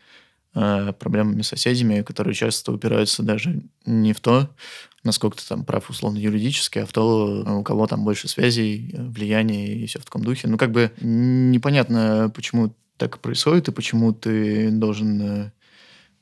э, 0.54 0.92
проблемами 0.98 1.42
с 1.42 1.48
соседями, 1.48 2.02
которые 2.02 2.34
часто 2.34 2.72
упираются 2.72 3.22
даже 3.22 3.62
не 3.86 4.12
в 4.12 4.20
то, 4.20 4.50
насколько 5.02 5.36
ты 5.36 5.46
там 5.46 5.64
прав 5.64 5.90
условно 5.90 6.18
юридически, 6.18 6.80
а 6.80 6.86
в 6.86 6.92
то, 6.92 7.58
у 7.58 7.62
кого 7.62 7.86
там 7.86 8.04
больше 8.04 8.28
связей, 8.28 8.94
влияния 8.96 9.74
и 9.74 9.86
все 9.86 9.98
в 9.98 10.04
таком 10.04 10.22
духе. 10.22 10.48
Ну, 10.48 10.56
как 10.56 10.70
бы 10.70 10.92
непонятно, 11.00 12.30
почему 12.34 12.74
так 12.96 13.18
происходит 13.18 13.68
и 13.68 13.72
почему 13.72 14.12
ты 14.12 14.70
должен 14.70 15.22
э, 15.22 15.52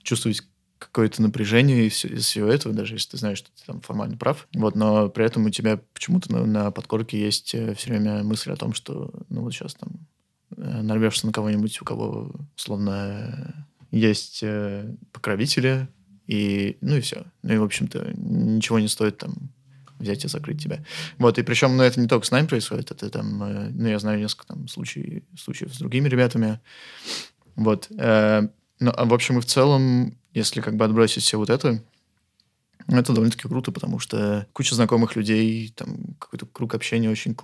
чувствовать 0.03 0.43
какое-то 0.79 1.23
напряжение 1.23 1.87
из, 1.87 2.05
из 2.05 2.27
всего 2.27 2.49
этого, 2.49 2.75
даже 2.75 2.95
если 2.95 3.11
ты 3.11 3.17
знаешь, 3.17 3.39
что 3.39 3.51
ты 3.51 3.65
там 3.67 3.81
формально 3.81 4.17
прав. 4.17 4.49
Вот, 4.55 4.75
но 4.75 5.09
при 5.09 5.25
этом 5.25 5.47
у 5.47 5.51
тебя 5.51 5.81
почему-то 5.93 6.33
на, 6.33 6.47
на 6.47 6.71
подкорке 6.71 7.21
есть 7.21 7.55
э, 7.55 7.75
все 7.75 7.91
время 7.91 8.23
мысль 8.23 8.53
о 8.53 8.57
том, 8.57 8.73
что 8.75 9.13
ну 9.29 9.43
вот 9.43 9.53
сейчас 9.53 9.75
там 9.75 9.91
э, 10.57 10.83
нарвешься 10.83 11.27
на 11.27 11.33
кого-нибудь, 11.33 11.81
у 11.83 11.85
кого, 11.85 12.33
словно, 12.57 13.67
есть 13.91 14.45
покровители, 15.13 15.89
и, 16.27 16.77
ну 16.83 16.97
и 16.97 17.01
все. 17.01 17.25
Ну 17.43 17.55
и, 17.55 17.59
в 17.59 17.65
общем-то, 17.65 18.13
ничего 18.15 18.79
не 18.79 18.89
стоит 18.89 19.17
там 19.17 19.51
взять 19.99 20.25
и 20.25 20.29
закрыть 20.29 20.63
тебя. 20.63 20.85
Вот, 21.19 21.39
и 21.39 21.43
причем, 21.43 21.77
ну, 21.77 21.83
это 21.83 22.01
не 22.01 22.07
только 22.07 22.27
с 22.27 22.31
нами 22.31 22.47
происходит, 22.47 22.91
это 22.91 23.11
там, 23.11 23.43
э, 23.43 23.71
ну, 23.71 23.89
я 23.89 23.99
знаю 23.99 24.21
несколько 24.21 24.47
там 24.47 24.69
случаев, 24.69 25.25
случаев 25.37 25.75
с 25.75 25.79
другими 25.79 26.09
ребятами. 26.09 26.61
Вот. 27.57 27.89
Э, 27.99 28.49
ну, 28.81 28.93
а 28.97 29.05
в 29.05 29.15
общем 29.15 29.39
и 29.39 29.41
в 29.41 29.47
целом, 29.47 30.17
если 30.35 30.61
как 30.61 30.77
бы 30.77 30.85
отбросить 30.85 31.23
все 31.23 31.39
вот 31.39 31.51
это, 31.51 31.83
это 32.87 33.13
довольно-таки 33.13 33.47
круто, 33.47 33.71
потому 33.71 33.99
что 33.99 34.47
куча 34.55 34.75
знакомых 34.75 35.15
людей, 35.15 35.73
там 35.77 36.17
какой-то 36.19 36.47
круг 36.47 36.75
общения 36.75 37.11
очень 37.11 37.37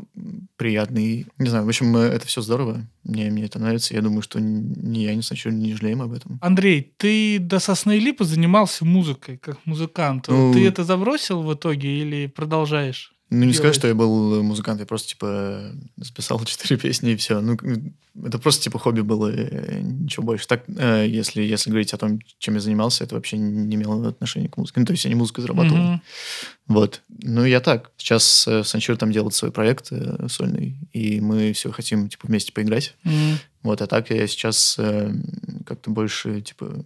приятный. 0.57 1.27
Не 1.39 1.49
знаю, 1.51 1.67
в 1.67 1.69
общем, 1.69 1.95
это 1.97 2.27
все 2.27 2.41
здорово. 2.41 2.87
Мне, 3.03 3.31
мне 3.31 3.45
это 3.45 3.59
нравится. 3.59 3.95
Я 3.95 4.01
думаю, 4.01 4.23
что 4.23 4.41
ни 4.41 5.01
я, 5.01 5.15
ни 5.15 5.21
Сначала 5.21 5.53
не 5.53 5.75
жалеем 5.75 6.01
об 6.01 6.13
этом. 6.13 6.39
Андрей, 6.41 6.95
ты 6.97 7.39
до 7.39 7.59
Сосны 7.59 7.99
Липы 7.99 8.25
занимался 8.25 8.87
музыкой, 8.87 9.37
как 9.37 9.59
музыкант. 9.67 10.27
Ну, 10.29 10.53
ты 10.55 10.67
это 10.67 10.83
забросил 10.83 11.43
в 11.43 11.53
итоге 11.53 11.99
или 11.99 12.27
продолжаешь? 12.27 13.14
Ну, 13.35 13.45
не 13.45 13.53
сказать, 13.53 13.75
что 13.75 13.89
я 13.89 13.95
был 13.95 14.43
музыкант, 14.43 14.81
я 14.81 14.87
просто, 14.87 15.09
типа, 15.09 15.73
записал 15.97 16.41
четыре 16.45 16.77
песни 16.77 17.13
и 17.13 17.17
все. 17.17 17.41
Ну, 17.41 17.57
это 18.25 18.39
просто, 18.39 18.63
типа, 18.63 18.79
хобби 18.79 19.01
было, 19.01 19.33
ничего 19.33 20.25
больше. 20.25 20.47
Так, 20.47 20.63
э, 20.69 21.07
если, 21.09 21.43
если 21.43 21.71
говорить 21.71 21.93
о 21.93 21.99
том, 21.99 22.21
чем 22.39 22.55
я 22.55 22.61
занимался, 22.61 23.03
это 23.05 23.17
вообще 23.17 23.37
не 23.39 23.75
имело 23.75 24.09
отношения 24.09 24.49
к 24.49 24.57
музыке. 24.57 24.81
Ну, 24.81 24.87
то 24.87 24.93
есть 24.93 25.05
я 25.05 25.09
не 25.09 25.17
музыкой 25.17 25.43
зарабатывал. 25.43 25.79
Mm-hmm. 25.79 26.01
Вот. 26.69 27.03
Ну, 27.09 27.45
я 27.45 27.61
так. 27.61 27.91
Сейчас 27.97 28.47
э, 28.47 28.63
Санчир 28.63 28.97
там 28.97 29.11
делает 29.11 29.35
свой 29.35 29.51
проект 29.51 29.89
э, 29.91 30.29
сольный, 30.29 30.77
и 30.93 31.21
мы 31.21 31.53
все 31.53 31.73
хотим, 31.73 32.09
типа, 32.09 32.29
вместе 32.29 32.53
поиграть. 32.53 32.95
Mm-hmm. 33.05 33.35
Вот, 33.65 33.83
а 33.83 33.87
так 33.87 34.11
я 34.11 34.27
сейчас 34.27 34.79
как-то 35.67 35.91
больше, 35.91 36.43
типа, 36.43 36.85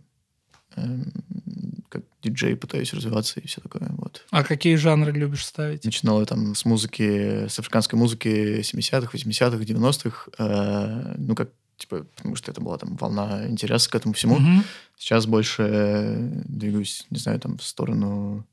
диджей 2.23 2.57
пытаюсь 2.57 2.93
развиваться 2.93 3.41
и 3.41 3.47
все 3.47 3.61
такое. 3.61 3.89
Вот. 3.97 4.25
А 4.31 4.43
какие 4.43 4.75
жанры 4.77 5.13
любишь 5.13 5.47
ставить? 5.47 5.85
Начинал 5.85 6.21
я 6.21 6.27
там 6.27 6.55
с 6.55 6.65
музыки, 6.65 7.47
с 7.49 7.59
африканской 7.59 7.99
музыки 7.99 8.61
70-х, 8.61 9.11
80-х, 9.13 9.57
90-х. 9.57 10.31
Э, 10.39 11.15
ну, 11.17 11.35
как 11.35 11.51
типа, 11.77 12.05
потому 12.17 12.37
что 12.37 12.51
это 12.51 12.61
была 12.61 12.77
там 12.77 12.97
волна 12.97 13.47
интереса 13.47 13.89
к 13.91 13.95
этому 13.95 14.15
всему. 14.15 14.37
Угу. 14.37 14.65
Сейчас 14.97 15.27
больше 15.27 16.43
двигаюсь, 16.45 17.07
не 17.11 17.19
знаю, 17.19 17.39
там 17.41 17.59
в 17.59 17.63
сторону 17.63 18.45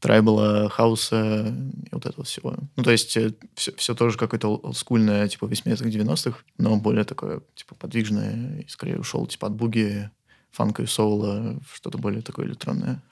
трайбла, 0.00 0.68
хауса 0.68 1.48
и 1.48 1.88
вот 1.92 2.06
этого 2.06 2.24
всего. 2.24 2.56
Ну, 2.76 2.82
то 2.82 2.90
есть 2.90 3.08
все, 3.08 3.28
э, 3.28 3.32
все 3.76 3.94
тоже 3.94 4.16
какое-то 4.16 4.54
олдскульное, 4.54 5.28
типа 5.28 5.46
80-х, 5.46 5.88
90-х, 5.88 6.38
но 6.56 6.76
более 6.76 7.04
такое, 7.04 7.40
типа, 7.54 7.74
подвижное, 7.74 8.60
и 8.60 8.68
скорее 8.68 8.98
ушел, 8.98 9.26
типа, 9.26 9.48
от 9.48 9.54
буги 9.54 10.10
фанка 10.50 10.82
и 10.82 10.86
соула 10.86 11.58
что-то 11.72 11.98
более 11.98 12.22
такое 12.22 12.46
электронное. 12.46 13.02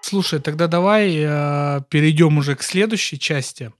Слушай, 0.00 0.38
тогда 0.38 0.68
давай 0.68 1.16
э, 1.16 1.80
перейдем 1.88 2.38
уже 2.38 2.54
к 2.54 2.62
следующей 2.62 3.18
части, 3.18 3.72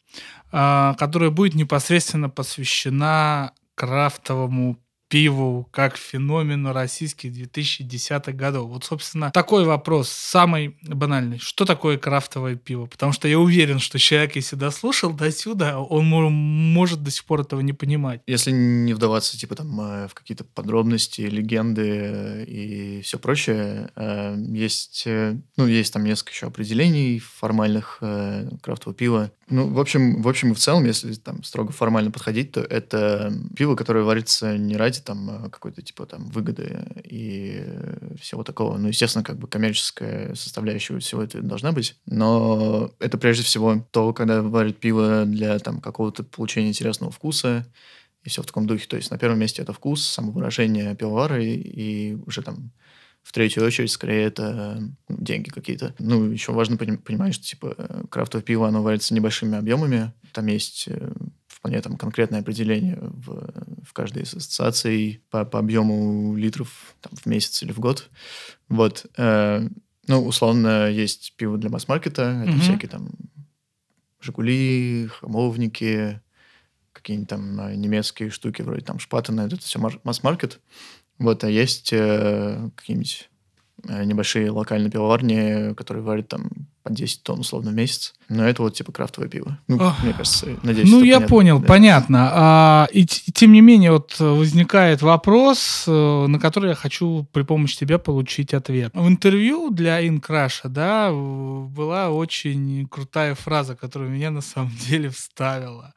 э, 0.50 0.94
которая 0.98 1.30
будет 1.30 1.54
непосредственно 1.54 2.28
посвящена 2.28 3.52
крафтовому 3.76 4.76
пиву 5.08 5.68
как 5.70 5.96
феномену 5.96 6.72
российских 6.72 7.32
2010-х 7.32 8.32
годов? 8.32 8.68
Вот, 8.68 8.84
собственно, 8.84 9.30
такой 9.30 9.64
вопрос, 9.64 10.08
самый 10.08 10.76
банальный. 10.82 11.38
Что 11.38 11.64
такое 11.64 11.98
крафтовое 11.98 12.56
пиво? 12.56 12.86
Потому 12.86 13.12
что 13.12 13.28
я 13.28 13.38
уверен, 13.38 13.78
что 13.78 13.98
человек, 13.98 14.36
если 14.36 14.56
дослушал 14.56 15.12
до 15.12 15.30
сюда, 15.30 15.78
он 15.78 16.06
может 16.06 17.02
до 17.02 17.10
сих 17.10 17.24
пор 17.24 17.42
этого 17.42 17.60
не 17.60 17.72
понимать. 17.72 18.20
Если 18.26 18.50
не 18.50 18.94
вдаваться, 18.94 19.38
типа, 19.38 19.54
там, 19.54 19.80
э, 19.80 20.08
в 20.08 20.14
какие-то 20.14 20.44
подробности, 20.44 21.22
легенды 21.22 22.44
и 22.46 23.00
все 23.02 23.18
прочее, 23.18 23.90
э, 23.96 24.36
есть, 24.38 25.04
э, 25.06 25.36
ну, 25.56 25.66
есть 25.66 25.92
там 25.92 26.04
несколько 26.04 26.32
еще 26.32 26.46
определений 26.46 27.18
формальных 27.18 27.98
крафтового 28.62 28.94
пива. 28.94 29.30
Ну, 29.48 29.68
в 29.68 29.78
общем, 29.78 30.22
в 30.22 30.28
общем 30.28 30.52
и 30.52 30.54
в 30.54 30.58
целом, 30.58 30.84
если 30.84 31.14
там 31.14 31.44
строго 31.44 31.72
формально 31.72 32.10
подходить, 32.10 32.52
то 32.52 32.60
это 32.60 33.32
пиво, 33.56 33.76
которое 33.76 34.04
варится 34.04 34.58
не 34.58 34.76
ради 34.76 34.95
там 35.04 35.50
какой-то 35.50 35.82
типа 35.82 36.06
там 36.06 36.28
выгоды 36.28 36.84
и 37.04 37.64
всего 38.20 38.42
такого. 38.42 38.76
Ну, 38.78 38.88
естественно, 38.88 39.24
как 39.24 39.38
бы 39.38 39.48
коммерческая 39.48 40.34
составляющая 40.34 40.98
всего 40.98 41.22
этого 41.22 41.42
должна 41.42 41.72
быть, 41.72 41.96
но 42.06 42.90
это 42.98 43.18
прежде 43.18 43.42
всего 43.42 43.86
то, 43.90 44.12
когда 44.12 44.42
варят 44.42 44.78
пиво 44.78 45.24
для 45.24 45.58
там 45.58 45.80
какого-то 45.80 46.24
получения 46.24 46.68
интересного 46.68 47.12
вкуса 47.12 47.66
и 48.24 48.28
все 48.28 48.42
в 48.42 48.46
таком 48.46 48.66
духе. 48.66 48.86
То 48.86 48.96
есть 48.96 49.10
на 49.10 49.18
первом 49.18 49.38
месте 49.38 49.62
это 49.62 49.72
вкус, 49.72 50.04
самовыражение 50.04 50.94
пивовара 50.96 51.42
и, 51.42 51.54
и 51.54 52.14
уже 52.26 52.42
там 52.42 52.72
в 53.26 53.32
третью 53.32 53.64
очередь, 53.64 53.90
скорее, 53.90 54.22
это 54.22 54.78
ну, 55.08 55.16
деньги 55.18 55.48
какие-то. 55.48 55.96
Ну, 55.98 56.30
еще 56.30 56.52
важно 56.52 56.76
понимать, 56.76 57.34
что, 57.34 57.44
типа, 57.44 58.06
крафтовое 58.08 58.44
пиво, 58.44 58.68
оно 58.68 58.84
варится 58.84 59.14
небольшими 59.14 59.58
объемами. 59.58 60.12
Там 60.30 60.46
есть 60.46 60.84
э, 60.86 61.12
вполне 61.66 61.82
там 61.82 61.96
конкретное 61.96 62.40
определение 62.40 62.96
в, 63.00 63.84
в 63.84 63.92
каждой 63.92 64.22
из 64.22 64.34
ассоциаций 64.34 65.20
по, 65.30 65.44
по 65.44 65.58
объему 65.58 66.36
литров 66.36 66.94
там, 67.00 67.12
в 67.16 67.26
месяц 67.26 67.60
или 67.62 67.72
в 67.72 67.80
год. 67.80 68.08
Вот. 68.68 69.06
Э, 69.16 69.68
ну, 70.06 70.24
условно, 70.24 70.88
есть 70.88 71.34
пиво 71.36 71.58
для 71.58 71.68
масс-маркета. 71.68 72.42
Это 72.44 72.52
mm-hmm. 72.52 72.60
всякие 72.60 72.88
там 72.88 73.10
«Жигули», 74.20 75.08
«Хамовники», 75.08 76.20
какие-нибудь 76.92 77.28
там 77.28 77.60
э, 77.60 77.74
немецкие 77.74 78.30
штуки, 78.30 78.62
вроде 78.62 78.82
там 78.82 79.00
«Шпатена». 79.00 79.46
Это 79.46 79.58
все 79.58 79.80
масс-маркет. 79.80 80.60
Вот, 81.18 81.42
а 81.42 81.50
есть 81.50 81.92
э, 81.92 82.70
какие-нибудь 82.76 83.28
небольшие 83.84 84.50
локальные 84.50 84.90
пивоварни, 84.90 85.74
которые 85.74 86.02
варят 86.02 86.28
там 86.28 86.50
по 86.82 86.92
10 86.92 87.22
тонн 87.22 87.40
условно 87.40 87.70
в 87.70 87.74
месяц. 87.74 88.14
Но 88.28 88.44
это 88.48 88.62
вот 88.62 88.74
типа 88.74 88.92
крафтовое 88.92 89.28
пиво. 89.28 89.58
Ну, 89.66 89.76
Ох. 89.76 90.02
мне 90.02 90.12
кажется, 90.12 90.46
надеюсь, 90.62 90.88
Ну, 90.90 91.02
я 91.02 91.14
понятно, 91.14 91.28
понял, 91.28 91.58
да. 91.60 91.66
понятно. 91.66 92.30
А, 92.32 92.88
и, 92.92 93.02
и 93.02 93.32
тем 93.32 93.52
не 93.52 93.60
менее, 93.60 93.92
вот 93.92 94.18
возникает 94.18 95.02
вопрос, 95.02 95.84
э, 95.86 96.26
на 96.28 96.38
который 96.38 96.70
я 96.70 96.74
хочу 96.76 97.26
при 97.32 97.42
помощи 97.42 97.76
тебя 97.76 97.98
получить 97.98 98.54
ответ. 98.54 98.92
В 98.94 99.08
интервью 99.08 99.70
для 99.70 100.06
Инкраша, 100.06 100.68
да, 100.68 101.10
была 101.12 102.10
очень 102.10 102.86
крутая 102.88 103.34
фраза, 103.34 103.74
которая 103.74 104.08
меня 104.08 104.30
на 104.30 104.40
самом 104.40 104.72
деле 104.88 105.10
вставила. 105.10 105.92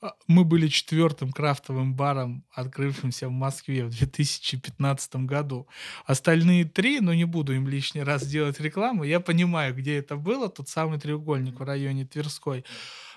А, 0.00 0.14
мы 0.28 0.44
были 0.44 0.68
четвертым 0.68 1.32
крафтовым 1.32 1.94
баром, 1.94 2.44
открывшимся 2.52 3.28
в 3.28 3.32
Москве 3.32 3.84
в 3.84 3.90
2015 3.90 5.16
году. 5.26 5.66
Остальные 6.06 6.66
три, 6.66 7.00
но 7.00 7.14
не 7.14 7.24
буду 7.24 7.54
им 7.54 7.66
лишний 7.66 8.02
раз 8.02 8.24
делать 8.24 8.60
рекламу, 8.60 9.02
я 9.02 9.18
понимаю, 9.18 9.74
где 9.74 9.98
это 9.98 10.16
было, 10.16 10.48
тот 10.48 10.68
самый 10.68 11.00
треугольник 11.00 11.58
в 11.58 11.64
районе 11.64 12.06
Тверской. 12.06 12.64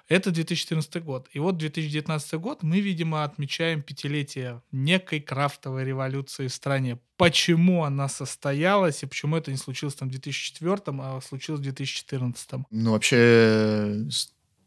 Это 0.08 0.32
2014 0.32 1.04
год. 1.04 1.30
И 1.32 1.40
вот 1.40 1.58
2019 1.58 2.34
год 2.34 2.64
мы, 2.64 2.82
видимо, 2.82 3.24
отмечаем 3.24 3.82
пятилетие 3.82 4.62
некой 4.72 5.22
крафтовой 5.22 5.86
революции 5.86 6.48
в 6.48 6.54
стране. 6.54 7.00
Почему 7.16 7.84
она 7.84 8.10
состоялась 8.10 9.04
и 9.04 9.06
почему 9.06 9.38
это 9.38 9.52
не 9.52 9.58
случилось 9.58 9.96
там 9.96 10.10
в 10.10 10.12
2004, 10.12 10.82
а 11.00 11.22
случилось 11.22 11.62
в 11.62 11.64
2014? 11.64 12.50
Ну, 12.72 12.92
вообще, 12.92 14.04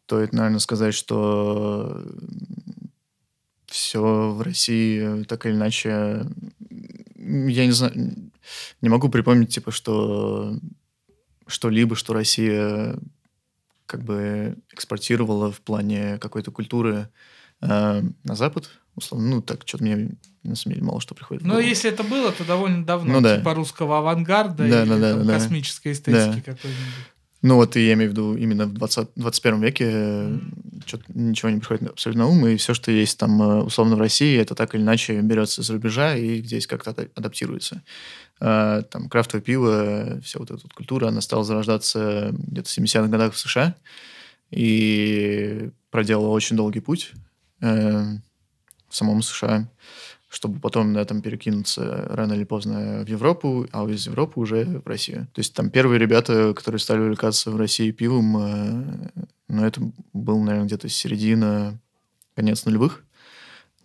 стоит, 0.06 0.32
наверное, 0.32 0.58
сказать, 0.58 0.94
что 0.94 2.04
все 3.66 4.30
в 4.30 4.42
России 4.42 5.25
так 5.25 5.46
или 5.46 5.54
иначе... 5.54 6.26
Я 7.16 7.66
не 7.66 7.73
знаю, 7.73 8.30
не 8.82 8.88
могу 8.88 9.08
припомнить, 9.08 9.54
типа, 9.54 9.70
что 9.70 10.58
что-либо, 11.46 11.96
что 11.96 12.12
Россия 12.12 12.99
как 13.87 14.02
бы 14.02 14.56
экспортировала 14.70 15.50
в 15.50 15.61
плане 15.61 16.18
какой-то 16.18 16.50
культуры 16.50 17.08
э, 17.61 18.02
на 18.25 18.34
Запад, 18.34 18.70
условно. 18.94 19.28
Ну, 19.28 19.42
так, 19.42 19.62
что-то 19.64 19.84
мне, 19.84 20.11
на 20.42 20.56
самом 20.56 20.75
деле, 20.75 20.87
мало 20.87 21.00
что 21.00 21.14
приходит 21.14 21.44
Но 21.44 21.58
если 21.58 21.90
это 21.90 22.02
было, 22.02 22.32
то 22.32 22.44
довольно 22.44 22.84
давно. 22.84 23.20
Ну, 23.20 23.28
типа 23.28 23.42
да. 23.44 23.54
русского 23.54 23.99
авангарда 23.99 24.68
да, 24.68 24.82
или 24.82 24.88
да, 24.88 24.99
да, 24.99 25.12
там, 25.14 25.26
да. 25.26 25.34
космической 25.34 25.92
эстетики 25.92 26.42
да. 26.44 26.52
какой-нибудь. 26.52 27.13
Ну 27.46 27.56
вот, 27.56 27.76
и 27.76 27.86
я 27.86 27.92
имею 27.92 28.08
в 28.08 28.12
виду 28.14 28.34
именно 28.36 28.64
в 28.64 28.72
20, 28.72 29.08
21 29.16 29.60
веке 29.60 29.84
mm. 29.84 30.82
что 30.86 30.98
ничего 31.12 31.50
не 31.50 31.58
приходит 31.58 31.90
абсолютно 31.90 32.24
на 32.24 32.30
ум, 32.30 32.46
и 32.46 32.56
все, 32.56 32.72
что 32.72 32.90
есть 32.90 33.18
там 33.18 33.42
э, 33.42 33.62
условно 33.64 33.96
в 33.96 34.00
России, 34.00 34.38
это 34.38 34.54
так 34.54 34.74
или 34.74 34.80
иначе 34.80 35.20
берется 35.20 35.60
из 35.60 35.68
рубежа 35.68 36.16
и 36.16 36.40
здесь 36.42 36.66
как-то 36.66 36.96
адаптируется. 37.14 37.82
А, 38.40 38.80
там 38.80 39.10
крафтовое 39.10 39.42
пиво, 39.42 40.22
вся 40.24 40.38
вот 40.38 40.52
эта 40.52 40.60
вот 40.62 40.72
культура, 40.72 41.08
она 41.08 41.20
стала 41.20 41.44
зарождаться 41.44 42.30
где-то 42.32 42.66
в 42.66 42.78
70-х 42.78 43.08
годах 43.08 43.34
в 43.34 43.38
США 43.38 43.74
и 44.50 45.68
проделала 45.90 46.28
очень 46.28 46.56
долгий 46.56 46.80
путь 46.80 47.12
э, 47.60 48.04
в 48.88 48.96
самом 48.96 49.20
США 49.20 49.68
чтобы 50.34 50.58
потом 50.58 50.92
на 50.92 50.98
этом 50.98 51.22
перекинуться 51.22 52.06
рано 52.10 52.32
или 52.32 52.44
поздно 52.44 53.04
в 53.04 53.08
Европу, 53.08 53.66
а 53.72 53.88
из 53.88 54.06
Европы 54.06 54.40
уже 54.40 54.64
в 54.64 54.86
Россию. 54.86 55.28
То 55.32 55.40
есть 55.40 55.54
там 55.54 55.70
первые 55.70 55.98
ребята, 55.98 56.52
которые 56.54 56.80
стали 56.80 57.00
увлекаться 57.00 57.50
в 57.50 57.56
России 57.56 57.92
пивом, 57.92 58.36
э, 58.36 59.10
ну, 59.48 59.64
это 59.64 59.80
был, 60.12 60.42
наверное, 60.42 60.66
где-то 60.66 60.88
середина, 60.88 61.78
конец 62.34 62.64
нулевых. 62.64 63.04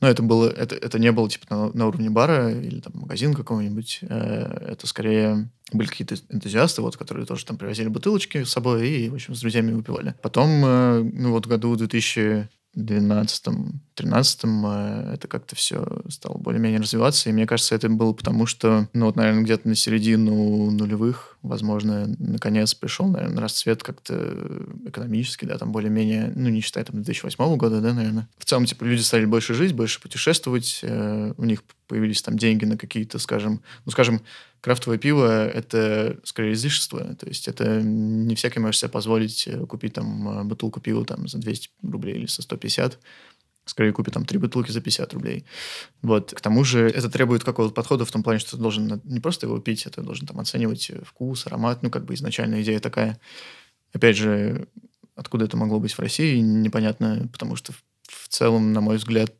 Но 0.02 0.08
это 0.08 0.24
было, 0.24 0.50
это, 0.50 0.76
это 0.76 0.98
не 0.98 1.12
было 1.12 1.30
типа 1.30 1.46
на, 1.50 1.72
на 1.74 1.88
уровне 1.88 2.10
бара 2.10 2.50
или 2.50 2.80
там 2.80 2.94
магазин 2.96 3.34
какого-нибудь. 3.34 4.00
Э, 4.02 4.72
это 4.72 4.88
скорее 4.88 5.50
были 5.72 5.88
какие-то 5.88 6.16
энтузиасты, 6.30 6.82
вот, 6.82 6.98
которые 6.98 7.28
тоже 7.28 7.46
там 7.46 7.58
привозили 7.58 7.90
бутылочки 7.90 8.44
с 8.44 8.50
собой 8.50 8.90
и, 8.90 9.10
в 9.10 9.14
общем, 9.14 9.36
с 9.36 9.42
друзьями 9.42 9.72
выпивали. 9.74 10.16
Потом, 10.24 10.50
э, 10.66 11.04
ну 11.14 11.32
вот 11.32 11.46
году 11.46 11.76
2000 11.76 12.50
12-13 12.76 13.82
э, 14.00 15.14
это 15.14 15.28
как-то 15.28 15.56
все 15.56 15.86
стало 16.10 16.38
более-менее 16.38 16.80
развиваться. 16.80 17.30
И 17.30 17.34
мне 17.34 17.48
кажется, 17.48 17.76
это 17.76 17.90
было 17.90 18.14
потому, 18.14 18.46
что, 18.46 18.88
ну 18.94 19.08
вот, 19.08 19.16
наверное, 19.16 19.44
где-то 19.44 19.68
на 19.68 19.76
середину 19.76 20.70
нулевых, 20.72 21.38
возможно, 21.42 22.08
наконец 22.20 22.74
пришел, 22.74 23.08
наверное, 23.08 23.42
расцвет 23.42 23.84
как-то 23.84 24.66
экономический, 24.86 25.46
да, 25.46 25.58
там 25.58 25.72
более-менее, 25.72 26.32
ну, 26.36 26.50
не 26.50 26.62
считая 26.62 26.84
там 26.86 26.96
2008 26.98 27.58
года, 27.58 27.82
да, 27.82 27.94
наверное. 27.94 28.28
В 28.38 28.46
целом, 28.46 28.66
типа, 28.66 28.84
люди 28.84 29.02
стали 29.02 29.26
больше 29.26 29.54
жить, 29.54 29.74
больше 29.74 30.02
путешествовать, 30.02 30.80
э, 30.84 31.34
у 31.38 31.46
них 31.46 31.64
появились 31.88 32.22
там 32.22 32.38
деньги 32.38 32.66
на 32.66 32.78
какие-то, 32.78 33.18
скажем, 33.20 33.62
ну, 33.86 33.92
скажем, 33.92 34.22
крафтовое 34.62 34.98
пиво— 34.98 35.48
это 35.50 36.20
скорее 36.24 36.54
излишество. 36.54 37.16
То 37.16 37.28
есть 37.28 37.48
это 37.48 37.82
не 37.82 38.36
всякий 38.36 38.60
может 38.60 38.80
себе 38.80 38.90
позволить 38.90 39.48
э, 39.48 39.66
купить 39.66 39.94
там 39.94 40.40
э, 40.40 40.44
бутылку 40.44 40.80
пива 40.80 41.06
там 41.06 41.28
за 41.28 41.38
200 41.38 41.70
рублей 41.84 42.16
или 42.16 42.26
за 42.26 42.42
150. 42.42 43.00
Скорее 43.66 43.94
купить 43.94 44.14
там 44.14 44.26
три 44.26 44.40
бутылки 44.40 44.72
за 44.72 44.82
50 44.82 45.14
рублей. 45.14 45.46
Вот. 46.02 46.34
К 46.34 46.42
тому 46.42 46.64
же 46.64 46.90
это 46.90 47.10
требует 47.10 47.44
какого-то 47.44 47.74
подхода 47.74 48.06
в 48.06 48.12
том 48.12 48.24
плане, 48.24 48.40
что 48.40 48.52
ты 48.52 48.58
должен 48.58 49.02
не 49.04 49.20
просто 49.20 49.46
его 49.46 49.60
пить, 49.60 49.86
а 49.86 49.90
ты 49.90 50.02
должен 50.02 50.28
там 50.28 50.40
оценивать 50.40 50.90
э, 50.90 51.02
вкус, 51.04 51.46
аромат. 51.48 51.84
Ну, 51.84 51.90
как 51.90 52.06
бы 52.06 52.14
изначальная 52.14 52.62
идея 52.62 52.80
такая. 52.80 53.20
Опять 53.94 54.18
же, 54.18 54.68
откуда 55.16 55.46
это 55.46 55.58
могло 55.58 55.80
быть 55.80 55.94
в 55.94 56.00
России, 56.00 56.40
непонятно, 56.40 57.28
потому 57.32 57.56
что 57.56 57.74
в 58.04 58.28
целом, 58.28 58.74
на 58.74 58.82
мой 58.82 58.98
взгляд, 58.98 59.34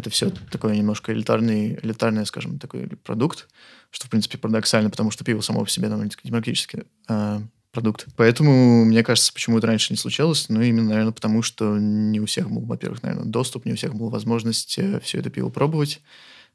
это 0.00 0.10
все 0.10 0.30
такой 0.50 0.76
немножко 0.76 1.12
элитарный, 1.12 1.78
элитарный, 1.82 2.26
скажем, 2.26 2.58
такой 2.58 2.86
продукт, 2.88 3.48
что, 3.90 4.06
в 4.06 4.10
принципе, 4.10 4.38
парадоксально, 4.38 4.90
потому 4.90 5.10
что 5.10 5.24
пиво 5.24 5.40
само 5.40 5.64
по 5.64 5.70
себе 5.70 5.88
довольно 5.88 6.10
демократический 6.24 6.84
э, 7.08 7.40
продукт. 7.72 8.06
Поэтому, 8.16 8.84
мне 8.84 9.02
кажется, 9.02 9.32
почему 9.32 9.58
это 9.58 9.66
раньше 9.66 9.92
не 9.92 9.96
случалось, 9.96 10.48
ну, 10.48 10.60
именно, 10.60 10.90
наверное, 10.90 11.12
потому 11.12 11.42
что 11.42 11.78
не 11.78 12.20
у 12.20 12.26
всех 12.26 12.50
был, 12.50 12.62
во-первых, 12.62 13.02
наверное, 13.02 13.26
доступ, 13.26 13.64
не 13.64 13.72
у 13.72 13.76
всех 13.76 13.94
была 13.94 14.10
возможность 14.10 14.78
э, 14.78 15.00
все 15.00 15.18
это 15.18 15.30
пиво 15.30 15.48
пробовать. 15.50 16.00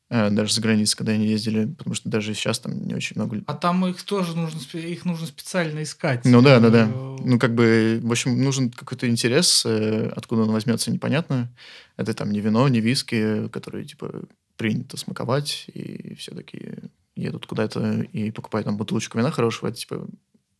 Э, 0.10 0.30
даже 0.30 0.54
за 0.54 0.62
границей, 0.62 0.98
когда 0.98 1.14
они 1.14 1.28
ездили, 1.28 1.66
потому 1.66 1.96
что 1.96 2.10
даже 2.10 2.34
сейчас 2.34 2.60
там 2.60 2.86
не 2.86 2.94
очень 2.94 3.16
много. 3.16 3.42
А 3.48 3.54
там 3.54 3.86
их 3.86 4.04
тоже 4.04 4.36
нужно, 4.36 4.60
их 4.78 5.06
нужно 5.06 5.28
специально 5.28 5.84
искать. 5.84 6.26
Ну 6.26 6.42
да, 6.42 6.60
да, 6.60 6.70
да. 6.70 6.92
Э, 6.94 7.18
ну 7.24 7.40
как 7.40 7.56
бы, 7.56 8.00
в 8.04 8.12
общем, 8.12 8.42
нужен 8.42 8.72
какой-то 8.72 9.08
интерес, 9.10 9.66
откуда 9.66 10.44
он 10.44 10.52
возьмется, 10.52 10.92
непонятно. 10.92 11.52
Это 11.98 12.14
там 12.14 12.32
не 12.32 12.42
вино, 12.42 12.68
не 12.68 12.82
виски, 12.82 13.48
которые 13.50 13.86
типа 13.86 14.24
принято 14.58 14.98
смаковать, 14.98 15.66
и 15.74 16.16
все 16.16 16.34
таки 16.34 16.76
едут 17.16 17.46
куда-то 17.46 18.02
и 18.14 18.32
покупают 18.32 18.66
там 18.66 18.78
бутылочку 18.78 19.18
вина 19.18 19.32
хорошего, 19.32 19.70
это 19.70 19.78
типа 19.78 20.08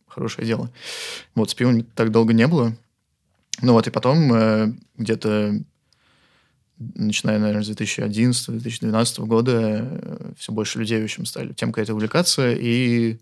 хорошее 0.06 0.46
дело. 0.46 0.70
Вот 1.34 1.50
с 1.50 1.54
пивом 1.54 1.82
так 1.82 2.10
долго 2.10 2.32
не 2.32 2.46
было. 2.46 2.76
Ну 3.62 3.72
вот, 3.72 3.86
и 3.86 3.90
потом 3.90 4.78
где-то 4.96 5.60
начиная, 6.78 7.38
наверное, 7.38 7.62
с 7.62 7.70
2011-2012 7.70 9.26
года, 9.26 9.52
э, 9.82 10.32
все 10.36 10.52
больше 10.52 10.78
людей, 10.78 11.00
в 11.00 11.04
общем, 11.04 11.24
стали 11.24 11.52
темкой 11.52 11.84
этой 11.84 11.92
увлекаться, 11.92 12.52
и 12.52 13.18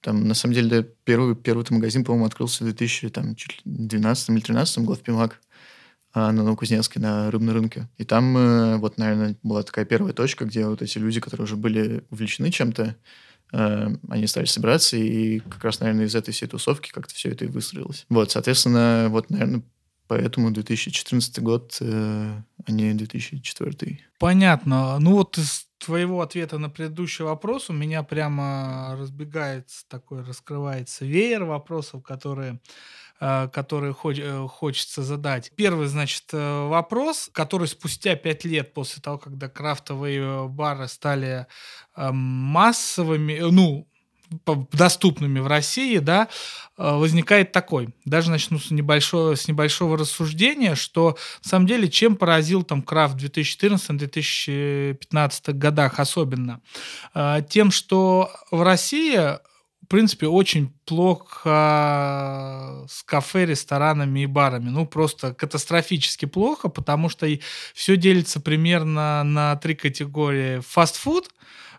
там, 0.00 0.26
на 0.28 0.34
самом 0.34 0.54
деле, 0.54 0.88
первый, 1.04 1.34
первый 1.34 1.64
магазин, 1.70 2.04
по-моему, 2.04 2.26
открылся 2.26 2.62
в 2.62 2.66
2012 2.66 4.28
или 4.28 4.36
2013 4.38 4.78
год 4.84 5.00
в 5.00 5.02
Пимак 5.02 5.40
на 6.20 6.42
Новокузнецке, 6.42 6.98
на 6.98 7.30
рыбном 7.30 7.54
рынке. 7.54 7.88
И 7.98 8.04
там, 8.04 8.36
э, 8.36 8.76
вот, 8.76 8.98
наверное, 8.98 9.36
была 9.42 9.62
такая 9.62 9.84
первая 9.84 10.12
точка, 10.12 10.44
где 10.44 10.66
вот 10.66 10.82
эти 10.82 10.98
люди, 10.98 11.20
которые 11.20 11.44
уже 11.44 11.56
были 11.56 12.04
увлечены 12.10 12.50
чем-то, 12.50 12.96
э, 13.52 13.88
они 14.08 14.26
стали 14.26 14.46
собираться, 14.46 14.96
и 14.96 15.40
как 15.40 15.64
раз, 15.64 15.80
наверное, 15.80 16.06
из 16.06 16.14
этой 16.14 16.32
всей 16.32 16.46
тусовки 16.46 16.90
как-то 16.90 17.14
все 17.14 17.30
это 17.30 17.44
и 17.44 17.48
выстроилось. 17.48 18.06
Вот, 18.08 18.30
соответственно, 18.30 19.08
вот, 19.10 19.30
наверное, 19.30 19.62
Поэтому 20.08 20.52
2014 20.52 21.40
год, 21.40 21.78
э, 21.80 22.42
а 22.64 22.72
не 22.72 22.94
2004. 22.94 24.00
Понятно. 24.18 24.98
Ну 25.00 25.14
вот 25.14 25.36
из 25.36 25.66
твоего 25.78 26.20
ответа 26.20 26.58
на 26.58 26.70
предыдущий 26.70 27.24
вопрос 27.24 27.70
у 27.70 27.72
меня 27.72 28.02
прямо 28.02 28.96
разбегается 28.98 29.84
такой, 29.88 30.22
раскрывается 30.22 31.04
веер 31.04 31.44
вопросов, 31.44 32.02
которые 32.04 32.60
которые 33.18 33.92
хоч, 33.92 34.18
э, 34.18 34.46
хочется 34.48 35.02
задать. 35.02 35.52
Первый, 35.56 35.86
значит, 35.86 36.24
э, 36.32 36.68
вопрос, 36.68 37.30
который 37.32 37.68
спустя 37.68 38.16
пять 38.16 38.44
лет 38.44 38.74
после 38.74 39.02
того, 39.02 39.18
когда 39.18 39.48
крафтовые 39.48 40.48
бары 40.48 40.88
стали 40.88 41.46
массовыми, 41.94 43.38
ну, 43.40 43.88
доступными 44.72 45.38
в 45.40 45.46
России, 45.46 45.98
да, 45.98 46.28
э, 46.76 46.96
возникает 46.96 47.52
такой. 47.52 47.88
Даже 48.04 48.30
начну 48.30 48.58
с 48.58 48.70
небольшого, 48.70 49.34
с 49.34 49.48
небольшого 49.48 49.96
рассуждения, 49.96 50.74
что 50.74 51.16
на 51.44 51.48
самом 51.48 51.66
деле 51.66 51.88
чем 51.88 52.16
поразил 52.16 52.62
там 52.62 52.82
крафт 52.82 53.14
в 53.14 53.24
2014-2015 53.24 55.52
годах 55.52 56.00
особенно? 56.00 56.60
Э, 57.14 57.40
тем, 57.48 57.70
что 57.70 58.30
в 58.50 58.60
России 58.62 59.38
в 59.86 59.88
принципе, 59.88 60.26
очень 60.26 60.72
плохо 60.84 62.84
с 62.88 63.04
кафе, 63.04 63.46
ресторанами 63.46 64.20
и 64.20 64.26
барами. 64.26 64.68
Ну, 64.68 64.84
просто 64.84 65.32
катастрофически 65.32 66.24
плохо, 66.24 66.68
потому 66.68 67.08
что 67.08 67.28
все 67.72 67.96
делится 67.96 68.40
примерно 68.40 69.22
на 69.22 69.54
три 69.56 69.76
категории. 69.76 70.60
Фастфуд, 70.60 71.30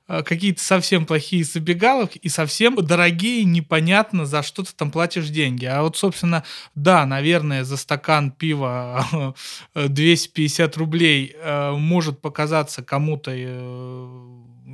Э, 0.08 0.24
какие-то 0.24 0.64
совсем 0.64 1.06
плохие 1.06 1.44
забегаловки 1.44 2.18
и 2.20 2.30
совсем 2.30 2.76
дорогие, 2.76 3.44
непонятно, 3.44 4.26
за 4.26 4.42
что 4.42 4.64
ты 4.64 4.72
там 4.74 4.92
платишь 4.92 5.30
деньги. 5.30 5.66
А 5.66 5.82
вот, 5.82 5.98
собственно, 5.98 6.44
да, 6.76 7.06
наверное, 7.06 7.64
за 7.64 7.78
стакан 7.78 8.32
пива 8.32 9.36
250 9.76 10.78
рублей 10.78 11.36
э, 11.36 11.72
может 11.72 12.22
показаться 12.22 12.84
кому-то 12.84 13.32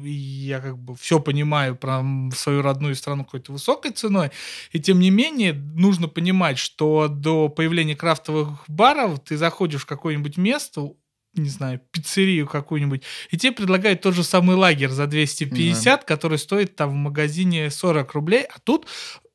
э, 0.04 0.08
я 0.10 0.60
как 0.60 0.78
бы 0.78 0.96
все 0.96 1.20
понимаю 1.20 1.76
про 1.76 2.04
свою 2.36 2.62
родную 2.62 2.96
страну 2.96 3.26
какой-то 3.26 3.52
высокой 3.52 3.92
ценой, 3.92 4.32
и 4.72 4.80
тем 4.80 5.00
не 5.00 5.10
менее 5.10 5.54
нужно 5.54 6.08
понимать, 6.08 6.58
что 6.58 7.08
до 7.08 7.50
появления 7.50 7.96
крафтовых 7.96 8.64
баров 8.68 9.24
ты 9.24 9.38
заходишь 9.38 9.82
в 9.82 9.86
какое-нибудь 9.86 10.38
место, 10.38 10.94
не 11.36 11.50
знаю, 11.50 11.82
пиццерию 11.92 12.48
какую-нибудь, 12.48 13.04
и 13.32 13.38
тебе 13.38 13.52
предлагают 13.54 14.02
тот 14.02 14.14
же 14.14 14.24
самый 14.24 14.56
лагерь 14.56 14.90
за 14.90 15.08
250, 15.08 15.84
да. 15.84 16.06
который 16.06 16.38
стоит 16.38 16.76
там 16.76 16.92
в 16.92 16.94
магазине 16.94 17.70
40 17.72 18.14
рублей, 18.14 18.44
а 18.44 18.60
тут 18.60 18.88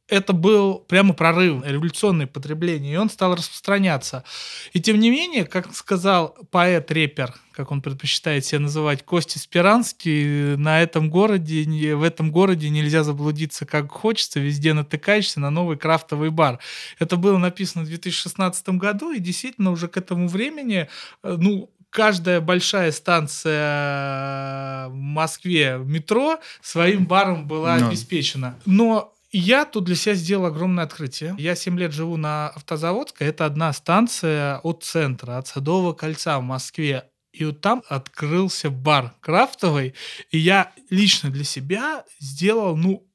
это 0.08 0.32
был 0.32 0.80
прямо 0.80 1.12
прорыв, 1.12 1.62
революционное 1.64 2.26
потребление, 2.26 2.94
и 2.94 2.96
он 2.96 3.10
стал 3.10 3.34
распространяться. 3.34 4.24
И 4.72 4.80
тем 4.80 4.98
не 4.98 5.10
менее, 5.10 5.44
как 5.44 5.74
сказал 5.74 6.34
поэт-репер, 6.50 7.34
как 7.52 7.70
он 7.70 7.82
предпочитает 7.82 8.44
себя 8.44 8.60
называть, 8.60 9.04
Костя 9.04 9.38
Спиранский, 9.38 10.56
на 10.56 10.80
этом 10.80 11.10
городе, 11.10 11.94
в 11.94 12.02
этом 12.02 12.32
городе 12.32 12.70
нельзя 12.70 13.04
заблудиться 13.04 13.66
как 13.66 13.90
хочется, 13.92 14.40
везде 14.40 14.72
натыкаешься 14.72 15.40
на 15.40 15.50
новый 15.50 15.76
крафтовый 15.76 16.30
бар. 16.30 16.58
Это 16.98 17.16
было 17.16 17.36
написано 17.36 17.84
в 17.84 17.88
2016 17.88 18.68
году, 18.70 19.12
и 19.12 19.18
действительно 19.18 19.70
уже 19.72 19.88
к 19.88 19.96
этому 19.98 20.28
времени, 20.28 20.88
э, 21.22 21.36
ну, 21.38 21.70
каждая 21.90 22.40
большая 22.40 22.92
станция 22.92 24.88
в 24.88 24.94
Москве 24.94 25.78
метро 25.84 26.38
своим 26.62 27.06
баром 27.06 27.46
была 27.46 27.76
Но. 27.76 27.88
обеспечена. 27.88 28.58
Но 28.66 29.14
я 29.30 29.64
тут 29.64 29.84
для 29.84 29.94
себя 29.94 30.14
сделал 30.14 30.46
огромное 30.46 30.84
открытие. 30.84 31.34
Я 31.38 31.54
7 31.54 31.78
лет 31.78 31.92
живу 31.92 32.16
на 32.16 32.48
Автозаводской. 32.48 33.26
Это 33.26 33.44
одна 33.44 33.72
станция 33.72 34.58
от 34.58 34.84
центра, 34.84 35.38
от 35.38 35.48
Садового 35.48 35.92
кольца 35.92 36.38
в 36.38 36.42
Москве. 36.42 37.10
И 37.32 37.44
вот 37.44 37.60
там 37.60 37.82
открылся 37.88 38.70
бар 38.70 39.14
крафтовый. 39.20 39.94
И 40.30 40.38
я 40.38 40.72
лично 40.90 41.30
для 41.30 41.44
себя 41.44 42.04
сделал, 42.20 42.76
ну, 42.76 43.07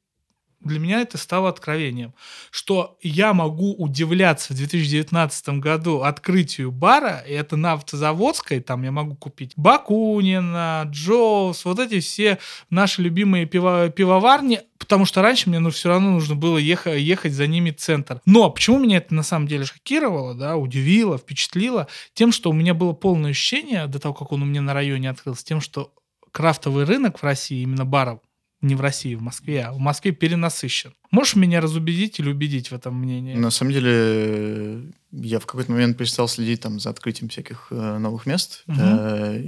для 0.63 0.80
меня 0.80 1.02
это 1.02 1.17
стало 1.17 1.49
откровением, 1.49 2.13
что 2.52 2.97
я 3.02 3.34
могу 3.34 3.73
удивляться 3.73 4.54
в 4.54 4.58
2019 4.58 5.49
году 5.60 6.02
открытию 6.02 6.71
бара, 6.71 7.23
и 7.28 7.34
это 7.34 7.56
на 7.56 7.73
автозаводской, 7.73 8.60
там 8.60 8.84
я 8.84 8.91
могу 8.91 9.15
купить 9.15 9.54
Бакунина, 9.56 10.84
Джоус, 10.89 11.65
вот 11.65 11.80
эти 11.80 11.99
все 11.99 12.39
наши 12.69 13.02
любимые 13.02 13.45
пиво 13.45 13.89
пивоварни, 13.89 14.62
потому 14.78 15.06
что 15.06 15.21
раньше 15.21 15.49
мне 15.49 15.60
ну, 15.60 15.69
все 15.69 15.89
равно 15.89 16.12
нужно 16.12 16.36
было 16.36 16.58
ехать, 16.58 16.99
ехать 17.02 17.34
за 17.34 17.47
ними 17.47 17.71
в 17.71 17.78
центр. 17.78 18.21
Но 18.26 18.49
почему 18.49 18.80
меня 18.80 18.97
это 18.97 19.13
на 19.13 19.23
самом 19.23 19.47
деле 19.47 19.65
шокировало, 19.65 20.34
да, 20.36 20.58
удивило, 20.58 21.17
впечатлило? 21.17 21.88
Тем, 22.13 22.32
что 22.32 22.49
у 22.49 22.54
меня 22.54 22.73
было 22.73 22.93
полное 22.93 23.32
ощущение, 23.32 23.88
до 23.88 23.99
того, 23.99 24.13
как 24.13 24.32
он 24.32 24.41
у 24.41 24.45
меня 24.45 24.62
на 24.62 24.73
районе 24.73 25.10
открылся, 25.10 25.45
тем, 25.45 25.62
что 25.62 25.93
крафтовый 26.32 26.86
рынок 26.86 27.19
в 27.19 27.23
России, 27.23 27.62
именно 27.62 27.86
баров, 27.86 28.19
не 28.63 28.76
в 28.76 28.82
России, 28.82 29.13
в 29.15 29.21
Москве, 29.21 29.63
а 29.63 29.73
в 29.73 29.78
Москве 29.78 30.12
перенасыщен. 30.12 30.93
Можешь 31.12 31.36
меня 31.36 31.62
разубедить 31.62 32.19
или 32.19 32.30
убедить 32.30 32.71
в 32.71 32.73
этом 32.73 32.95
мнении? 32.95 33.36
На 33.36 33.52
самом 33.52 33.73
деле, 33.73 34.91
я 35.12 35.39
в 35.39 35.45
какой-то 35.45 35.71
момент 35.71 35.97
перестал 35.97 36.28
следить 36.28 36.62
там 36.62 36.80
за 36.80 36.89
открытием 36.89 37.30
всяких 37.30 37.67
э, 37.69 37.97
новых 37.97 38.26
мест. 38.26 38.63
Угу. 38.67 38.78
Э, 38.80 39.39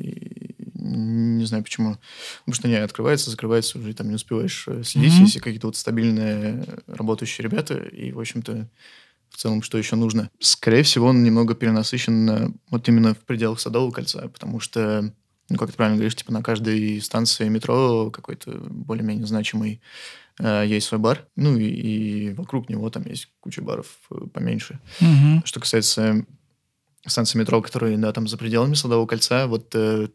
не 0.73 1.45
знаю 1.45 1.63
почему. 1.63 1.97
Потому 2.39 2.55
что 2.55 2.67
не 2.67 2.75
открывается, 2.75 3.31
закрывается, 3.31 3.79
уже 3.79 3.93
там 3.93 4.09
не 4.09 4.15
успеваешь 4.15 4.65
э, 4.67 4.83
следить, 4.83 5.13
угу. 5.13 5.23
если 5.23 5.39
какие-то 5.39 5.67
вот 5.67 5.77
стабильные 5.77 6.65
работающие 6.85 7.43
ребята. 7.43 7.75
И, 7.75 8.11
в 8.11 8.19
общем-то, 8.19 8.69
в 9.29 9.37
целом, 9.37 9.61
что 9.63 9.77
еще 9.77 9.95
нужно. 9.95 10.29
Скорее 10.39 10.83
всего, 10.83 11.07
он 11.07 11.23
немного 11.23 11.55
перенасыщен 11.55 12.29
э, 12.29 12.49
вот 12.69 12.87
именно 12.89 13.13
в 13.13 13.19
пределах 13.19 13.59
Садового 13.59 13.91
кольца, 13.91 14.27
потому 14.27 14.59
что 14.59 15.13
ну, 15.49 15.57
как 15.57 15.69
ты 15.69 15.77
правильно 15.77 15.97
говоришь, 15.97 16.15
типа 16.15 16.33
на 16.33 16.41
каждой 16.41 17.01
станции 17.01 17.47
метро 17.49 18.09
какой-то 18.11 18.51
более-менее 18.69 19.27
значимый 19.27 19.81
э, 20.39 20.63
есть 20.65 20.87
свой 20.87 20.99
бар. 20.99 21.27
Ну, 21.35 21.57
и, 21.57 21.65
и 21.65 22.33
вокруг 22.33 22.69
него 22.69 22.89
там 22.89 23.03
есть 23.05 23.29
куча 23.39 23.61
баров 23.61 23.87
э, 24.11 24.25
поменьше. 24.33 24.79
Угу. 25.01 25.43
Что 25.45 25.59
касается 25.59 26.25
станции 27.05 27.37
метро, 27.37 27.61
которые, 27.61 27.97
да, 27.97 28.11
там 28.11 28.27
за 28.27 28.37
пределами 28.37 28.73
Садового 28.73 29.05
кольца, 29.05 29.47
вот 29.47 29.73
э, 29.75 30.07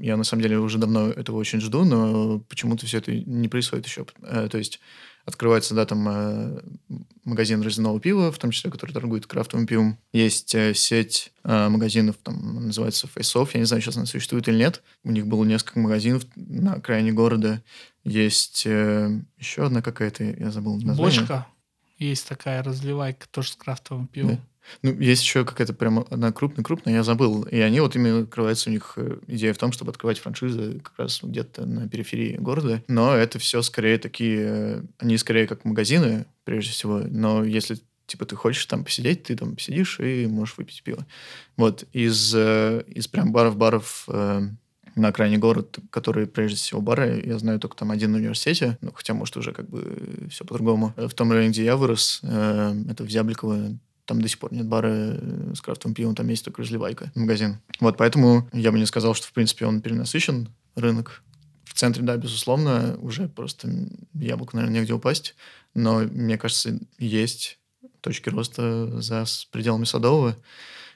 я 0.00 0.16
на 0.16 0.24
самом 0.24 0.42
деле 0.42 0.58
уже 0.58 0.78
давно 0.78 1.08
этого 1.08 1.36
очень 1.36 1.60
жду, 1.60 1.84
но 1.84 2.40
почему-то 2.40 2.86
все 2.86 2.98
это 2.98 3.12
не 3.12 3.48
происходит 3.48 3.86
еще. 3.86 4.06
Э, 4.22 4.48
то 4.50 4.58
есть 4.58 4.80
открывается, 5.24 5.74
да, 5.74 5.86
там 5.86 6.06
э, 6.08 6.60
магазин 7.24 7.62
разливного 7.62 8.00
пива, 8.00 8.30
в 8.30 8.38
том 8.38 8.50
числе, 8.50 8.70
который 8.70 8.92
торгует 8.92 9.26
крафтовым 9.26 9.66
пивом. 9.66 9.98
Есть 10.12 10.54
э, 10.54 10.74
сеть 10.74 11.32
э, 11.44 11.68
магазинов, 11.68 12.16
там 12.22 12.66
называется 12.66 13.06
Face 13.06 13.34
Off, 13.34 13.50
я 13.54 13.60
не 13.60 13.66
знаю, 13.66 13.82
сейчас 13.82 13.96
она 13.96 14.06
существует 14.06 14.48
или 14.48 14.58
нет. 14.58 14.82
У 15.02 15.10
них 15.10 15.26
было 15.26 15.44
несколько 15.44 15.78
магазинов 15.78 16.24
на 16.36 16.74
окраине 16.74 17.12
города. 17.12 17.62
Есть 18.04 18.66
еще 18.66 19.64
одна 19.64 19.80
какая-то, 19.80 20.24
я 20.24 20.50
забыл 20.50 20.76
название. 20.76 21.20
Бочка. 21.20 21.46
Есть 21.98 22.28
такая 22.28 22.62
разливайка 22.62 23.26
тоже 23.30 23.52
с 23.52 23.56
крафтовым 23.56 24.08
пивом. 24.08 24.36
Да. 24.36 24.40
Ну, 24.82 24.98
есть 24.98 25.22
еще 25.22 25.44
какая-то 25.44 25.74
прям 25.74 26.06
одна 26.10 26.32
крупная-крупная, 26.32 26.94
я 26.94 27.02
забыл. 27.02 27.42
И 27.44 27.58
они 27.58 27.80
вот 27.80 27.96
именно 27.96 28.20
открываются, 28.20 28.70
у 28.70 28.72
них 28.72 28.94
э, 28.96 29.18
идея 29.26 29.52
в 29.52 29.58
том, 29.58 29.72
чтобы 29.72 29.90
открывать 29.90 30.18
франшизы 30.18 30.80
как 30.80 30.92
раз 30.98 31.20
где-то 31.22 31.66
на 31.66 31.88
периферии 31.88 32.36
города. 32.36 32.82
Но 32.88 33.14
это 33.14 33.38
все 33.38 33.62
скорее 33.62 33.98
такие... 33.98 34.40
Э, 34.40 34.82
они 34.98 35.16
скорее 35.18 35.46
как 35.46 35.64
магазины, 35.64 36.26
прежде 36.44 36.72
всего. 36.72 37.02
Но 37.08 37.44
если 37.44 37.78
типа 38.06 38.26
ты 38.26 38.36
хочешь 38.36 38.66
там 38.66 38.84
посидеть, 38.84 39.24
ты 39.24 39.36
там 39.36 39.54
посидишь 39.54 39.98
и 40.00 40.26
можешь 40.26 40.56
выпить 40.58 40.82
пиво. 40.82 41.06
Вот 41.56 41.84
из, 41.92 42.34
э, 42.34 42.84
из 42.88 43.08
прям 43.08 43.32
баров-баров 43.32 44.08
на 44.96 45.08
окраине 45.08 45.38
города, 45.38 45.68
которые 45.90 46.28
прежде 46.28 46.56
всего 46.56 46.80
бары, 46.80 47.20
я 47.26 47.36
знаю 47.38 47.58
только 47.58 47.76
там 47.76 47.90
один 47.90 48.12
в 48.12 48.16
университете, 48.16 48.78
ну, 48.80 48.92
хотя, 48.94 49.12
может, 49.12 49.36
уже 49.36 49.52
как 49.52 49.68
бы 49.68 50.28
все 50.30 50.44
по-другому. 50.44 50.94
В 50.96 51.12
том 51.14 51.32
районе, 51.32 51.48
где 51.48 51.64
я 51.64 51.76
вырос, 51.76 52.20
это 52.22 53.02
в 53.02 53.10
Зябликово, 53.10 53.76
там 54.06 54.20
до 54.20 54.28
сих 54.28 54.38
пор 54.38 54.52
нет 54.52 54.66
бара 54.66 54.90
э, 54.92 55.52
с 55.54 55.60
крафтовым 55.60 55.94
пивом, 55.94 56.14
там 56.14 56.28
есть 56.28 56.44
только 56.44 56.62
разливайка, 56.62 57.10
магазин. 57.14 57.58
Вот, 57.80 57.96
поэтому 57.96 58.48
я 58.52 58.72
бы 58.72 58.78
не 58.78 58.86
сказал, 58.86 59.14
что, 59.14 59.26
в 59.26 59.32
принципе, 59.32 59.66
он 59.66 59.80
перенасыщен, 59.80 60.48
рынок. 60.74 61.22
В 61.64 61.74
центре, 61.74 62.02
да, 62.02 62.16
безусловно, 62.16 62.96
уже 63.00 63.28
просто 63.28 63.68
яблоку, 64.14 64.56
наверное, 64.56 64.80
негде 64.80 64.92
упасть. 64.92 65.34
Но, 65.74 66.00
мне 66.00 66.38
кажется, 66.38 66.78
есть 66.98 67.58
точки 68.00 68.28
роста 68.28 69.00
за 69.00 69.24
пределами 69.50 69.84
Садового. 69.84 70.36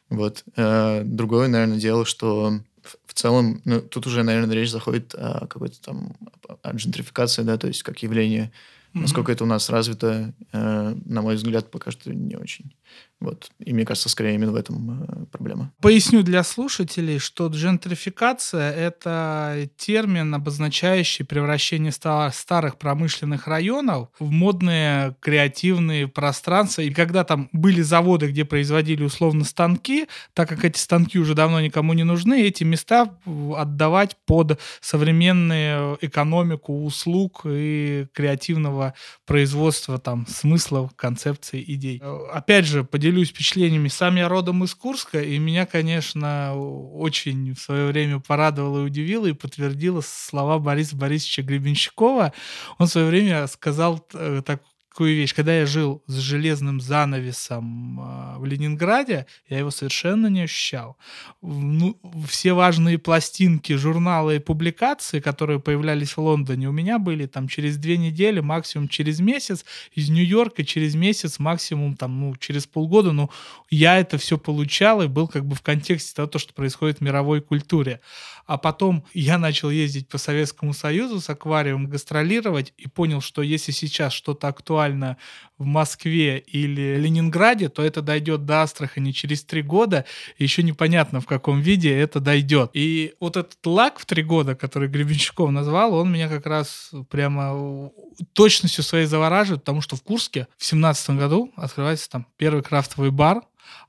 Вот. 0.08 0.44
Э, 0.56 1.02
другое, 1.04 1.48
наверное, 1.48 1.78
дело, 1.78 2.04
что 2.04 2.60
в 3.06 3.14
целом, 3.14 3.60
ну, 3.64 3.80
тут 3.80 4.06
уже, 4.06 4.22
наверное, 4.22 4.54
речь 4.54 4.70
заходит 4.70 5.14
о 5.14 5.46
какой-то 5.46 5.80
там 5.80 6.16
о 6.62 6.72
джентрификации, 6.72 7.42
да, 7.42 7.58
то 7.58 7.66
есть 7.66 7.82
как 7.82 8.02
явление. 8.02 8.52
Насколько 8.94 9.32
это 9.32 9.44
у 9.44 9.46
нас 9.46 9.70
развито, 9.70 10.34
э, 10.52 10.94
на 11.04 11.22
мой 11.22 11.36
взгляд, 11.36 11.70
пока 11.70 11.90
что 11.90 12.12
не 12.12 12.36
очень. 12.36 12.72
Вот. 13.20 13.50
И 13.58 13.72
мне 13.72 13.84
кажется, 13.84 14.08
скорее 14.08 14.34
именно 14.34 14.52
в 14.52 14.56
этом 14.56 15.02
э, 15.02 15.26
проблема. 15.26 15.72
Поясню 15.80 16.22
для 16.22 16.44
слушателей, 16.44 17.18
что 17.18 17.48
джентрификация— 17.48 18.72
это 18.72 19.68
термин, 19.76 20.34
обозначающий 20.34 21.24
превращение 21.24 21.90
старых 21.90 22.78
промышленных 22.78 23.48
районов 23.48 24.08
в 24.20 24.30
модные 24.30 25.16
креативные 25.20 26.06
пространства. 26.06 26.82
И 26.82 26.90
когда 26.90 27.24
там 27.24 27.48
были 27.52 27.82
заводы, 27.82 28.28
где 28.28 28.44
производили 28.44 29.02
условно 29.02 29.44
станки, 29.44 30.06
так 30.32 30.48
как 30.48 30.64
эти 30.64 30.78
станки 30.78 31.18
уже 31.18 31.34
давно 31.34 31.60
никому 31.60 31.94
не 31.94 32.04
нужны, 32.04 32.42
эти 32.42 32.62
места 32.62 33.18
отдавать 33.56 34.16
под 34.26 34.60
современную 34.80 35.98
экономику 36.00 36.84
услуг 36.84 37.42
и 37.44 38.06
креативного 38.14 38.94
производства 39.26 39.98
там 39.98 40.26
смыслов, 40.28 40.92
концепций, 40.94 41.64
идей. 41.66 42.00
Опять 42.32 42.66
же, 42.66 42.84
поделюсь 42.84 43.07
поделюсь 43.08 43.30
впечатлениями. 43.30 43.88
Сам 43.88 44.16
я 44.16 44.28
родом 44.28 44.64
из 44.64 44.74
Курска, 44.74 45.22
и 45.22 45.38
меня, 45.38 45.64
конечно, 45.64 46.54
очень 46.54 47.54
в 47.54 47.58
свое 47.58 47.86
время 47.86 48.20
порадовало 48.20 48.80
и 48.80 48.86
удивило, 48.86 49.26
и 49.26 49.32
подтвердило 49.32 50.02
слова 50.02 50.58
Бориса 50.58 50.94
Борисовича 50.94 51.42
Гребенщикова. 51.42 52.34
Он 52.76 52.86
в 52.86 52.90
свое 52.90 53.06
время 53.06 53.46
сказал 53.46 54.06
э, 54.12 54.42
так, 54.44 54.62
такую 54.98 55.14
вещь. 55.14 55.32
Когда 55.32 55.56
я 55.56 55.64
жил 55.64 56.02
с 56.08 56.16
железным 56.16 56.80
занавесом 56.80 58.00
э, 58.00 58.38
в 58.38 58.44
Ленинграде, 58.44 59.26
я 59.48 59.58
его 59.58 59.70
совершенно 59.70 60.26
не 60.26 60.40
ощущал. 60.40 60.96
Ну, 61.40 61.96
все 62.26 62.52
важные 62.52 62.98
пластинки, 62.98 63.74
журналы 63.74 64.36
и 64.36 64.38
публикации, 64.40 65.20
которые 65.20 65.60
появлялись 65.60 66.16
в 66.16 66.18
Лондоне, 66.18 66.68
у 66.68 66.72
меня 66.72 66.98
были 66.98 67.26
там 67.26 67.46
через 67.46 67.76
две 67.76 67.96
недели, 67.96 68.40
максимум 68.40 68.88
через 68.88 69.20
месяц. 69.20 69.64
Из 69.92 70.08
Нью-Йорка 70.10 70.64
через 70.64 70.96
месяц, 70.96 71.38
максимум 71.38 71.94
там, 71.94 72.20
ну, 72.20 72.34
через 72.34 72.66
полгода. 72.66 73.12
Но 73.12 73.30
я 73.70 74.00
это 74.00 74.18
все 74.18 74.36
получал 74.36 75.00
и 75.02 75.06
был 75.06 75.28
как 75.28 75.44
бы 75.46 75.54
в 75.54 75.62
контексте 75.62 76.12
того, 76.12 76.28
что 76.38 76.52
происходит 76.54 76.98
в 76.98 77.02
мировой 77.02 77.40
культуре. 77.40 78.00
А 78.48 78.56
потом 78.56 79.04
я 79.12 79.36
начал 79.36 79.68
ездить 79.68 80.08
по 80.08 80.16
Советскому 80.16 80.72
Союзу 80.72 81.20
с 81.20 81.28
аквариумом, 81.28 81.86
гастролировать 81.86 82.72
и 82.78 82.88
понял, 82.88 83.20
что 83.20 83.42
если 83.42 83.72
сейчас 83.72 84.14
что-то 84.14 84.48
актуально 84.48 85.18
в 85.58 85.66
Москве 85.66 86.38
или 86.38 86.96
Ленинграде, 86.96 87.68
то 87.68 87.82
это 87.82 88.00
дойдет 88.00 88.46
до 88.46 88.62
Астрахани 88.62 89.10
через 89.10 89.44
три 89.44 89.60
года, 89.60 90.06
еще 90.38 90.62
непонятно, 90.62 91.20
в 91.20 91.26
каком 91.26 91.60
виде 91.60 91.94
это 91.94 92.20
дойдет. 92.20 92.70
И 92.72 93.12
вот 93.20 93.36
этот 93.36 93.58
лак 93.66 93.98
в 93.98 94.06
три 94.06 94.22
года, 94.22 94.54
который 94.54 94.88
Гребенщиков 94.88 95.50
назвал, 95.50 95.92
он 95.92 96.10
меня 96.10 96.30
как 96.30 96.46
раз 96.46 96.90
прямо 97.10 97.90
точностью 98.32 98.82
своей 98.82 99.04
завораживает, 99.04 99.60
потому 99.60 99.82
что 99.82 99.94
в 99.94 100.02
Курске 100.02 100.48
в 100.56 100.64
семнадцатом 100.64 101.18
году 101.18 101.52
открывается 101.54 102.08
там 102.08 102.26
первый 102.38 102.62
крафтовый 102.62 103.10
бар, 103.10 103.42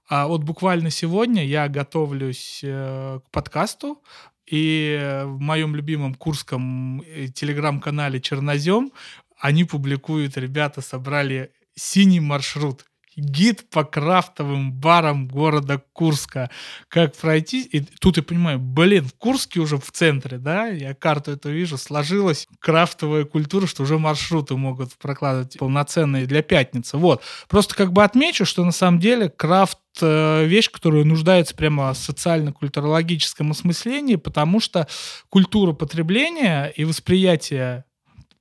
а 0.10 0.28
вот 0.28 0.44
буквально 0.44 0.90
сегодня 0.90 1.46
я 1.46 1.68
готовлюсь 1.68 2.62
э, 2.64 3.20
к 3.24 3.32
подкасту, 3.32 4.02
и 4.50 5.22
в 5.26 5.40
моем 5.40 5.76
любимом 5.76 6.16
курском 6.16 7.02
э, 7.02 7.28
телеграм-канале 7.28 8.20
«Чернозем» 8.20 8.92
они 9.38 9.64
публикуют, 9.64 10.38
ребята 10.38 10.82
собрали 10.82 11.52
синий 11.76 12.20
маршрут 12.20 12.86
гид 13.20 13.70
по 13.70 13.84
крафтовым 13.84 14.72
барам 14.72 15.28
города 15.28 15.82
Курска. 15.94 16.50
Как 16.88 17.16
пройти? 17.16 17.64
И 17.64 17.82
тут 17.82 18.18
я 18.18 18.24
понимаю, 18.24 18.60
блин, 18.60 19.06
в 19.06 19.14
Курске 19.14 19.60
уже 19.60 19.78
в 19.78 19.92
центре, 19.92 20.38
да, 20.38 20.68
я 20.68 20.94
карту 20.94 21.32
эту 21.32 21.50
вижу, 21.50 21.78
сложилась 21.78 22.48
крафтовая 22.60 23.26
культура, 23.26 23.68
что 23.68 23.84
уже 23.84 24.00
маршруты 24.00 24.56
могут 24.56 24.94
прокладывать 24.94 25.58
полноценные 25.58 26.26
для 26.26 26.42
пятницы. 26.42 26.98
Вот. 26.98 27.22
Просто 27.48 27.76
как 27.76 27.94
бы 27.94 28.04
отмечу, 28.04 28.46
что 28.46 28.64
на 28.64 28.72
самом 28.72 29.00
деле 29.00 29.30
крафт 29.30 29.78
э, 30.02 30.46
вещь, 30.46 30.72
которая 30.72 31.04
нуждается 31.04 31.56
прямо 31.56 31.94
в 31.94 31.98
социально-культурологическом 31.98 33.52
осмыслении, 33.52 34.16
потому 34.16 34.60
что 34.60 34.88
культура 35.30 35.74
потребления 35.74 36.68
и 36.68 36.86
восприятие 36.86 37.86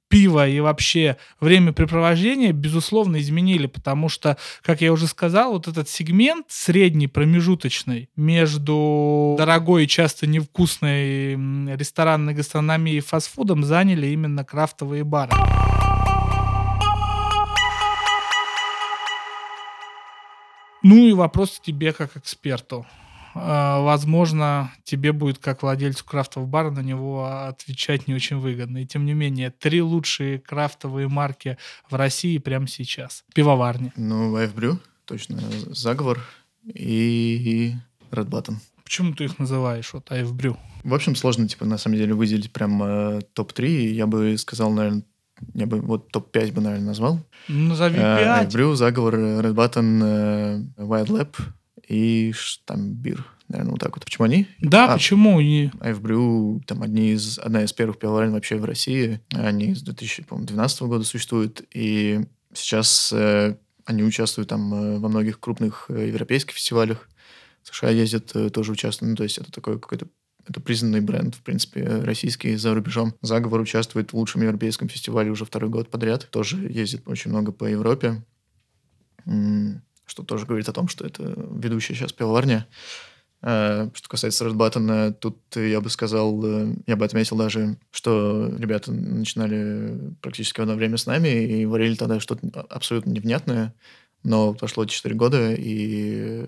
пива 0.09 0.49
и 0.49 0.61
вообще 0.61 1.17
времяпрепровождения, 1.41 2.53
безусловно, 2.53 3.21
изменили, 3.21 3.67
потому 3.67 4.09
что, 4.09 4.37
как 4.63 4.81
я 4.81 4.93
уже 4.93 5.07
сказал, 5.07 5.53
вот 5.53 5.69
этот 5.69 5.89
сегмент 5.89 6.47
средний, 6.49 7.07
промежуточный 7.07 8.09
между 8.17 9.37
дорогой 9.39 9.85
и 9.85 9.89
часто 9.89 10.27
невкусной 10.27 11.35
ресторанной 11.77 12.35
гастрономией 12.35 12.99
и 12.99 13.01
фастфудом 13.01 13.65
заняли 13.65 14.09
именно 14.09 14.45
крафтовые 14.45 15.05
бары. 15.05 15.33
Ну 20.83 21.09
и 21.09 21.13
вопрос 21.13 21.61
тебе 21.63 21.93
как 21.93 22.17
эксперту. 22.17 22.87
А, 23.35 23.81
возможно, 23.81 24.73
тебе 24.85 25.13
будет, 25.13 25.39
как 25.39 25.63
владельцу 25.63 26.05
крафтового 26.05 26.49
бара, 26.49 26.71
на 26.71 26.81
него 26.81 27.27
отвечать 27.27 28.09
не 28.09 28.15
очень 28.15 28.39
выгодно. 28.39 28.79
И 28.79 28.87
тем 28.87 29.05
не 29.05 29.15
менее, 29.15 29.51
три 29.51 29.83
лучшие 29.83 30.39
крафтовые 30.39 31.09
марки 31.09 31.59
в 31.89 31.95
России 31.95 32.39
прямо 32.39 32.67
сейчас. 32.67 33.25
Пивоварни. 33.35 33.93
Ну, 33.97 34.31
Лайфбрю, 34.33 34.79
точно. 35.05 35.41
Заговор 35.67 36.21
и 36.65 37.75
Red 38.11 38.29
Button. 38.29 38.57
Почему 38.85 39.15
ты 39.15 39.25
их 39.25 39.39
называешь, 39.39 39.93
вот, 39.93 40.11
Айфбрю? 40.11 40.57
В 40.83 40.95
общем, 40.95 41.15
сложно, 41.15 41.47
типа, 41.47 41.67
на 41.67 41.77
самом 41.77 41.97
деле, 41.97 42.15
выделить 42.15 42.51
прям 42.53 42.83
э, 42.83 43.21
топ-3. 43.35 43.89
Я 43.89 44.07
бы 44.07 44.39
сказал, 44.39 44.71
наверное, 44.73 45.03
я 45.55 45.67
бы 45.67 45.81
вот 45.81 46.11
топ-5 46.11 46.53
бы, 46.53 46.61
наверное, 46.63 46.87
назвал. 46.87 47.21
Ну, 47.49 47.69
назови 47.69 47.97
5. 47.97 48.03
Э, 48.03 48.25
Айфбрю, 48.31 48.75
Заговор, 48.75 49.15
Red 49.17 49.55
Button, 49.55 50.03
э, 50.79 50.83
Wild 50.83 51.09
Lab 51.09 51.37
и 51.89 52.33
Штамбир. 52.33 53.25
Наверное, 53.49 53.73
вот 53.73 53.81
так 53.81 53.97
вот. 53.97 54.05
Почему 54.05 54.27
они? 54.27 54.47
Да, 54.61 54.93
а, 54.93 54.95
почему? 54.95 55.41
И... 55.41 55.71
Айфбрю, 55.81 56.63
там 56.67 56.83
одни 56.83 57.13
из, 57.13 57.39
одна 57.39 57.65
из 57.65 57.73
первых 57.73 57.99
пивоварен 57.99 58.33
вообще 58.33 58.57
в 58.57 58.65
России. 58.65 59.21
Они 59.33 59.75
с 59.75 59.83
2012 59.83 60.83
года 60.83 61.05
существуют. 61.05 61.63
И 61.73 62.21
сейчас 62.53 63.11
э, 63.13 63.57
они 63.87 64.03
участвуют 64.03 64.51
там 64.51 64.75
э, 64.75 64.99
во 64.99 65.09
многих 65.09 65.41
крупных 65.41 65.87
э, 65.89 66.09
европейских 66.09 66.55
фестивалях. 66.55 67.09
В 67.63 67.75
США 67.75 67.89
ездят, 67.89 68.37
э, 68.37 68.51
тоже 68.51 68.73
участвуют. 68.73 69.11
Ну, 69.11 69.17
то 69.17 69.23
есть 69.23 69.39
это 69.39 69.51
такой 69.51 69.81
какой-то 69.81 70.09
это 70.47 70.61
признанный 70.61 71.01
бренд, 71.01 71.35
в 71.35 71.43
принципе, 71.43 71.85
российский 71.85 72.57
за 72.57 72.75
рубежом. 72.75 73.15
Заговор 73.21 73.61
участвует 73.61 74.13
в 74.13 74.17
лучшем 74.17 74.43
европейском 74.43 74.89
фестивале 74.89 75.31
уже 75.31 75.45
второй 75.45 75.69
год 75.69 75.91
подряд. 75.91 76.29
Тоже 76.31 76.57
ездит 76.57 77.03
очень 77.07 77.31
много 77.31 77.53
по 77.53 77.65
Европе 77.65 78.23
что 80.09 80.23
тоже 80.23 80.47
говорит 80.47 80.69
о 80.69 80.73
том, 80.73 80.89
что 80.89 81.07
это 81.07 81.23
ведущая 81.23 81.95
сейчас 81.95 82.13
пивоварня. 82.13 82.67
Э, 83.41 83.89
что 83.95 84.09
касается 84.09 84.47
Red 84.47 84.55
Button, 84.55 85.13
тут 85.13 85.39
я 85.55 85.81
бы 85.81 85.91
сказал, 85.91 86.45
э, 86.45 86.75
я 86.87 86.97
бы 86.97 87.05
отметил 87.05 87.37
даже, 87.37 87.79
что 87.91 88.53
ребята 88.59 88.91
начинали 88.91 90.15
практически 90.21 90.59
в 90.59 90.63
одно 90.63 90.75
время 90.75 90.97
с 90.97 91.07
нами 91.07 91.29
и 91.29 91.65
варили 91.65 91.95
тогда 91.95 92.19
что-то 92.19 92.61
абсолютно 92.69 93.11
невнятное, 93.11 93.75
но 94.25 94.55
прошло 94.55 94.85
4 94.85 95.15
года, 95.15 95.55
и 95.55 96.47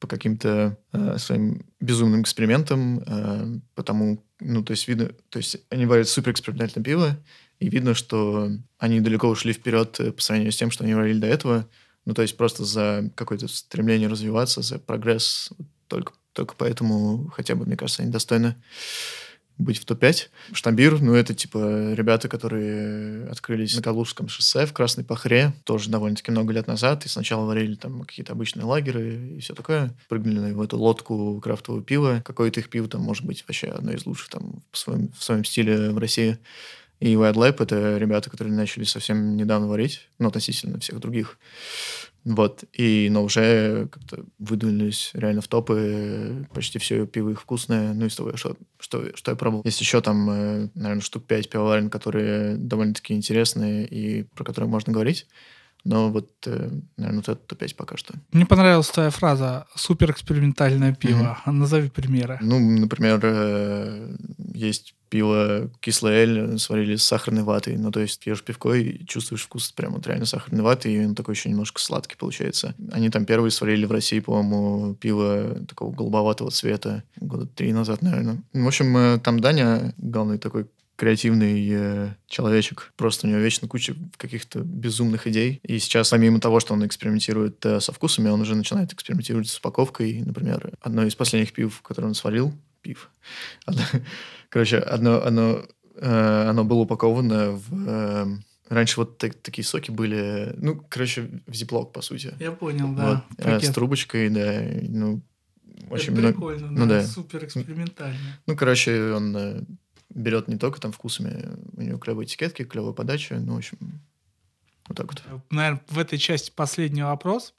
по 0.00 0.06
каким-то 0.06 0.78
э, 0.92 1.18
своим 1.18 1.66
безумным 1.78 2.22
экспериментам, 2.22 3.02
э, 3.06 3.60
потому, 3.74 4.24
ну, 4.40 4.64
то 4.64 4.72
есть 4.72 4.88
видно, 4.88 5.10
то 5.28 5.38
есть 5.38 5.58
они 5.68 5.86
варят 5.86 6.08
супер 6.08 6.32
экспериментальное 6.32 6.82
пиво, 6.82 7.18
и 7.60 7.68
видно, 7.68 7.94
что 7.94 8.50
они 8.78 9.00
далеко 9.00 9.28
ушли 9.28 9.52
вперед 9.52 9.98
по 10.16 10.22
сравнению 10.22 10.52
с 10.52 10.56
тем, 10.56 10.70
что 10.70 10.84
они 10.84 10.94
варили 10.94 11.18
до 11.20 11.26
этого, 11.26 11.68
ну, 12.04 12.14
то 12.14 12.22
есть 12.22 12.36
просто 12.36 12.64
за 12.64 13.10
какое-то 13.14 13.48
стремление 13.48 14.08
развиваться, 14.08 14.62
за 14.62 14.78
прогресс. 14.78 15.50
Только, 15.88 16.12
только 16.32 16.54
поэтому 16.56 17.30
хотя 17.34 17.54
бы, 17.54 17.66
мне 17.66 17.76
кажется, 17.76 18.02
они 18.02 18.10
достойны 18.10 18.56
быть 19.60 19.78
в 19.78 19.84
топ-5. 19.84 20.28
Штамбир, 20.52 21.00
ну, 21.00 21.14
это, 21.14 21.34
типа, 21.34 21.92
ребята, 21.92 22.28
которые 22.28 23.26
открылись 23.28 23.76
на 23.76 23.82
Калужском 23.82 24.28
шоссе 24.28 24.66
в 24.66 24.72
Красной 24.72 25.04
Пахре, 25.04 25.52
тоже 25.64 25.90
довольно-таки 25.90 26.30
много 26.30 26.52
лет 26.52 26.66
назад, 26.66 27.04
и 27.04 27.08
сначала 27.08 27.46
варили 27.46 27.74
там 27.74 28.02
какие-то 28.02 28.32
обычные 28.32 28.64
лагеры 28.64 29.36
и 29.36 29.40
все 29.40 29.54
такое. 29.54 29.94
Прыгнули 30.08 30.52
в 30.52 30.60
эту 30.60 30.78
лодку 30.78 31.40
крафтового 31.42 31.82
пива. 31.82 32.22
Какое-то 32.24 32.60
их 32.60 32.70
пиво 32.70 32.88
там 32.88 33.02
может 33.02 33.24
быть 33.24 33.44
вообще 33.46 33.68
одно 33.68 33.92
из 33.92 34.06
лучших 34.06 34.30
там 34.30 34.62
в 34.72 34.78
своем, 34.78 35.12
в 35.12 35.22
своем 35.22 35.44
стиле 35.44 35.90
в 35.90 35.98
России. 35.98 36.38
И 37.00 37.14
Wild 37.14 37.34
Lab— 37.34 37.56
это 37.62 37.96
ребята, 37.96 38.30
которые 38.30 38.54
начали 38.54 38.84
совсем 38.84 39.36
недавно 39.36 39.66
варить, 39.66 40.08
ну, 40.18 40.28
относительно 40.28 40.78
всех 40.78 41.00
других. 41.00 41.38
Вот. 42.24 42.64
И, 42.74 43.08
но 43.10 43.24
уже 43.24 43.88
как-то 43.90 44.24
выдвинулись 44.38 45.10
реально 45.14 45.40
в 45.40 45.48
топы. 45.48 46.46
Почти 46.52 46.78
все 46.78 47.06
пиво 47.06 47.30
их 47.30 47.40
вкусное. 47.40 47.94
Ну, 47.94 48.06
из 48.06 48.14
того, 48.14 48.36
что, 48.36 48.56
что, 48.78 49.16
что 49.16 49.30
я 49.30 49.36
пробовал. 49.36 49.62
Есть 49.64 49.80
еще 49.80 50.02
там, 50.02 50.28
э, 50.30 50.68
наверное, 50.74 51.00
штук 51.00 51.24
5 51.24 51.48
пивоварен, 51.48 51.88
которые 51.88 52.56
довольно-таки 52.56 53.14
интересные 53.14 53.86
и 53.86 54.24
про 54.34 54.44
которые 54.44 54.68
можно 54.68 54.92
говорить. 54.92 55.26
Но 55.84 56.10
вот, 56.10 56.30
э, 56.46 56.70
наверное, 56.96 57.22
это 57.22 57.34
топ-5 57.36 57.74
пока 57.74 57.96
что. 57.96 58.14
Мне 58.32 58.46
понравилась 58.46 58.88
твоя 58.88 59.10
фраза 59.10 59.66
«суперэкспериментальное 59.74 60.94
пиво». 60.94 61.38
Mm-hmm. 61.46 61.52
Назови 61.52 61.88
примеры. 61.88 62.38
Ну, 62.42 62.58
например, 62.58 63.20
э, 63.22 64.16
есть 64.54 64.94
пиво 65.10 65.70
кислое 65.80 66.22
эль 66.22 66.58
сварили 66.58 66.96
с 66.96 67.02
сахарной 67.02 67.42
ватой. 67.42 67.76
Ну, 67.76 67.90
то 67.90 68.00
есть 68.00 68.20
пьешь 68.20 68.42
пивко 68.42 68.72
и 68.74 69.04
чувствуешь 69.04 69.42
вкус 69.42 69.72
прям 69.72 69.94
вот 69.94 70.06
реально 70.06 70.24
сахарной 70.24 70.62
ваты, 70.62 70.92
и 70.92 71.04
он 71.04 71.14
такой 71.14 71.34
еще 71.34 71.50
немножко 71.50 71.80
сладкий 71.80 72.16
получается. 72.16 72.74
Они 72.92 73.10
там 73.10 73.24
первые 73.26 73.50
сварили 73.50 73.84
в 73.84 73.92
России, 73.92 74.20
по-моему, 74.20 74.94
пиво 74.94 75.56
такого 75.68 75.92
голубоватого 75.92 76.50
цвета 76.50 77.02
года 77.16 77.46
три 77.46 77.72
назад, 77.72 78.02
наверное. 78.02 78.42
В 78.52 78.66
общем, 78.66 78.96
э, 78.96 79.18
там 79.18 79.40
Даня, 79.40 79.92
главный 79.98 80.38
такой 80.38 80.66
креативный 81.00 81.66
э, 81.72 82.14
человечек. 82.26 82.92
Просто 82.94 83.26
у 83.26 83.30
него 83.30 83.40
вечно 83.40 83.66
куча 83.66 83.96
каких-то 84.18 84.58
безумных 84.58 85.26
идей. 85.26 85.58
И 85.62 85.78
сейчас, 85.78 86.10
помимо 86.10 86.40
того, 86.40 86.60
что 86.60 86.74
он 86.74 86.84
экспериментирует 86.84 87.64
э, 87.64 87.80
со 87.80 87.92
вкусами, 87.92 88.28
он 88.28 88.42
уже 88.42 88.54
начинает 88.54 88.92
экспериментировать 88.92 89.48
с 89.48 89.56
упаковкой. 89.56 90.22
Например, 90.22 90.74
одно 90.82 91.06
из 91.06 91.14
последних 91.14 91.54
пив, 91.54 91.80
которое 91.80 92.08
он 92.08 92.14
сварил, 92.14 92.52
пив. 92.82 93.10
Одно, 93.64 93.82
короче, 94.50 94.76
одно, 94.76 95.22
одно, 95.24 95.64
э, 95.94 96.48
оно 96.50 96.64
было 96.64 96.80
упаковано 96.80 97.52
в... 97.52 97.88
Э, 97.88 98.26
раньше 98.68 99.00
вот 99.00 99.16
так, 99.16 99.36
такие 99.36 99.64
соки 99.64 99.90
были, 99.90 100.52
ну, 100.58 100.84
короче, 100.86 101.30
в 101.46 101.54
зиплок, 101.54 101.94
по 101.94 102.02
сути. 102.02 102.34
Я 102.38 102.52
понял, 102.52 102.92
да. 102.92 103.24
Вот, 103.38 103.46
э, 103.46 103.60
с 103.60 103.72
трубочкой, 103.72 104.28
да, 104.28 104.62
ну, 104.86 105.22
очень 105.88 106.12
Это 106.12 106.20
много... 106.20 106.32
прикольно, 106.34 106.70
ну, 106.70 106.86
да, 106.86 107.00
да, 107.00 107.06
супер 107.06 107.44
экспериментально. 107.46 108.38
Ну, 108.46 108.54
короче, 108.54 109.12
он 109.12 109.36
э, 109.36 109.62
берет 110.10 110.48
не 110.48 110.56
только 110.56 110.80
там 110.80 110.92
вкусами, 110.92 111.56
у 111.76 111.82
него 111.82 111.98
клевые 111.98 112.26
этикетки, 112.26 112.64
клевая 112.64 112.92
подача, 112.92 113.38
ну, 113.38 113.54
в 113.54 113.58
общем, 113.58 113.78
вот 114.88 114.96
так 114.96 115.06
вот. 115.06 115.42
Наверное, 115.50 115.80
в 115.88 115.98
этой 115.98 116.18
части 116.18 116.52
последний 116.54 117.02
вопрос. 117.02 117.54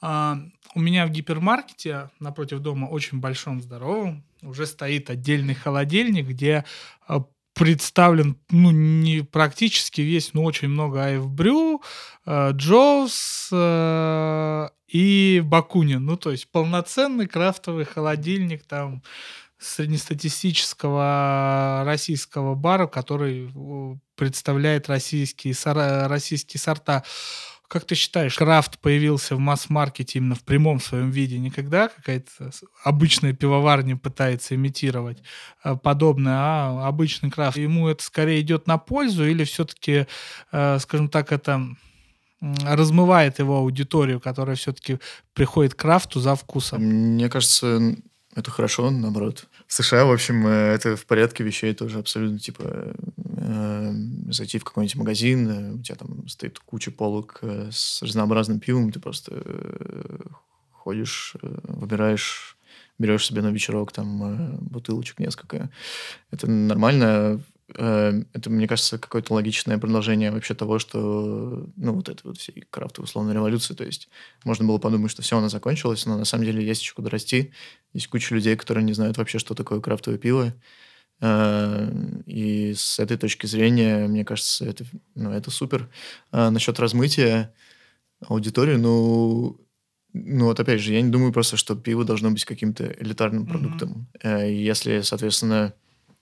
А, 0.00 0.38
у 0.74 0.80
меня 0.80 1.06
в 1.06 1.10
гипермаркете 1.10 2.10
напротив 2.20 2.60
дома 2.60 2.86
очень 2.86 3.18
большом, 3.18 3.62
здоровом, 3.62 4.24
уже 4.42 4.66
стоит 4.66 5.08
отдельный 5.08 5.54
холодильник, 5.54 6.26
где 6.26 6.64
а, 7.08 7.24
представлен, 7.54 8.36
ну, 8.50 8.70
не 8.70 9.22
практически 9.22 10.02
весь, 10.02 10.34
но 10.34 10.44
очень 10.44 10.68
много 10.68 11.02
Айфбрю, 11.02 11.80
э, 12.26 12.50
Джоус 12.52 13.50
и 14.88 15.42
Бакунин. 15.42 16.04
Ну, 16.04 16.18
то 16.18 16.32
есть 16.32 16.48
полноценный 16.50 17.26
крафтовый 17.26 17.86
холодильник 17.86 18.64
там 18.64 19.02
среднестатистического 19.58 21.82
российского 21.84 22.54
бара, 22.54 22.86
который 22.86 23.50
представляет 24.16 24.88
российские, 24.88 25.54
российские 26.06 26.60
сорта. 26.60 27.04
Как 27.68 27.84
ты 27.84 27.96
считаешь, 27.96 28.36
крафт 28.36 28.78
появился 28.78 29.34
в 29.34 29.40
масс-маркете 29.40 30.20
именно 30.20 30.36
в 30.36 30.44
прямом 30.44 30.78
своем 30.78 31.10
виде? 31.10 31.36
Никогда 31.38 31.88
какая-то 31.88 32.52
обычная 32.84 33.32
пивоварня 33.32 33.96
пытается 33.96 34.54
имитировать 34.54 35.18
э, 35.64 35.74
подобное, 35.74 36.36
а 36.36 36.86
обычный 36.86 37.28
крафт? 37.28 37.56
Ему 37.56 37.88
это 37.88 38.04
скорее 38.04 38.40
идет 38.40 38.68
на 38.68 38.78
пользу 38.78 39.26
или 39.26 39.42
все-таки, 39.42 40.06
э, 40.52 40.78
скажем 40.78 41.08
так, 41.08 41.32
это 41.32 41.66
размывает 42.40 43.38
его 43.38 43.56
аудиторию, 43.56 44.20
которая 44.20 44.56
все-таки 44.56 44.98
приходит 45.32 45.74
к 45.74 45.78
крафту 45.78 46.20
за 46.20 46.36
вкусом? 46.36 46.82
Мне 46.82 47.28
кажется, 47.28 47.96
это 48.36 48.50
хорошо, 48.50 48.90
наоборот. 48.90 49.46
В 49.66 49.72
США, 49.72 50.04
в 50.04 50.12
общем, 50.12 50.46
э, 50.46 50.74
это 50.74 50.94
в 50.94 51.06
порядке 51.06 51.42
вещей 51.42 51.74
тоже 51.74 51.98
абсолютно, 51.98 52.38
типа, 52.38 52.94
э, 53.16 53.92
зайти 54.30 54.58
в 54.58 54.64
какой-нибудь 54.64 54.96
магазин, 54.96 55.48
э, 55.48 55.72
у 55.72 55.82
тебя 55.82 55.96
там 55.96 56.28
стоит 56.28 56.58
куча 56.58 56.90
полок 56.90 57.38
э, 57.40 57.70
с 57.72 58.02
разнообразным 58.02 58.60
пивом, 58.60 58.92
ты 58.92 59.00
просто 59.00 59.32
э, 59.34 60.18
ходишь, 60.70 61.34
выбираешь, 61.42 62.58
берешь 62.98 63.26
себе 63.26 63.40
на 63.40 63.48
вечерок 63.48 63.92
там 63.92 64.58
бутылочек 64.60 65.18
несколько. 65.18 65.70
Это 66.30 66.46
нормально. 66.46 67.40
Э, 67.74 68.22
это, 68.32 68.50
мне 68.50 68.68
кажется, 68.68 68.98
какое-то 68.98 69.34
логичное 69.34 69.78
продолжение 69.78 70.30
вообще 70.30 70.54
того, 70.54 70.78
что, 70.78 71.68
ну, 71.76 71.92
вот 71.94 72.08
это 72.08 72.20
вот 72.24 72.38
всей 72.38 72.64
крафтовой 72.70 73.06
условной 73.06 73.34
революции. 73.34 73.74
То 73.74 73.84
есть 73.84 74.08
можно 74.44 74.66
было 74.66 74.78
подумать, 74.78 75.10
что 75.10 75.22
все, 75.22 75.38
она 75.38 75.48
закончилась, 75.48 76.06
но 76.06 76.16
на 76.16 76.24
самом 76.24 76.44
деле 76.44 76.64
есть 76.64 76.82
еще 76.82 76.94
куда 76.94 77.10
расти. 77.10 77.52
Есть 77.92 78.08
куча 78.08 78.34
людей, 78.34 78.56
которые 78.56 78.84
не 78.84 78.92
знают 78.92 79.18
вообще, 79.18 79.38
что 79.38 79.54
такое 79.54 79.80
крафтовое 79.80 80.18
пиво. 80.18 80.54
Э, 81.20 81.90
и 82.26 82.74
с 82.74 82.98
этой 82.98 83.16
точки 83.16 83.46
зрения, 83.46 84.06
мне 84.06 84.24
кажется, 84.24 84.64
это, 84.64 84.84
ну, 85.14 85.32
это 85.32 85.50
супер. 85.50 85.90
А 86.30 86.50
насчет 86.50 86.78
размытия 86.78 87.52
аудитории, 88.20 88.76
ну, 88.76 89.60
ну 90.12 90.46
вот 90.46 90.60
опять 90.60 90.80
же, 90.80 90.92
я 90.92 91.02
не 91.02 91.10
думаю 91.10 91.32
просто, 91.32 91.56
что 91.56 91.74
пиво 91.74 92.04
должно 92.04 92.30
быть 92.30 92.44
каким-то 92.44 92.84
элитарным 92.84 93.46
продуктом. 93.46 94.08
Mm-hmm. 94.22 94.52
Если, 94.52 95.00
соответственно, 95.02 95.74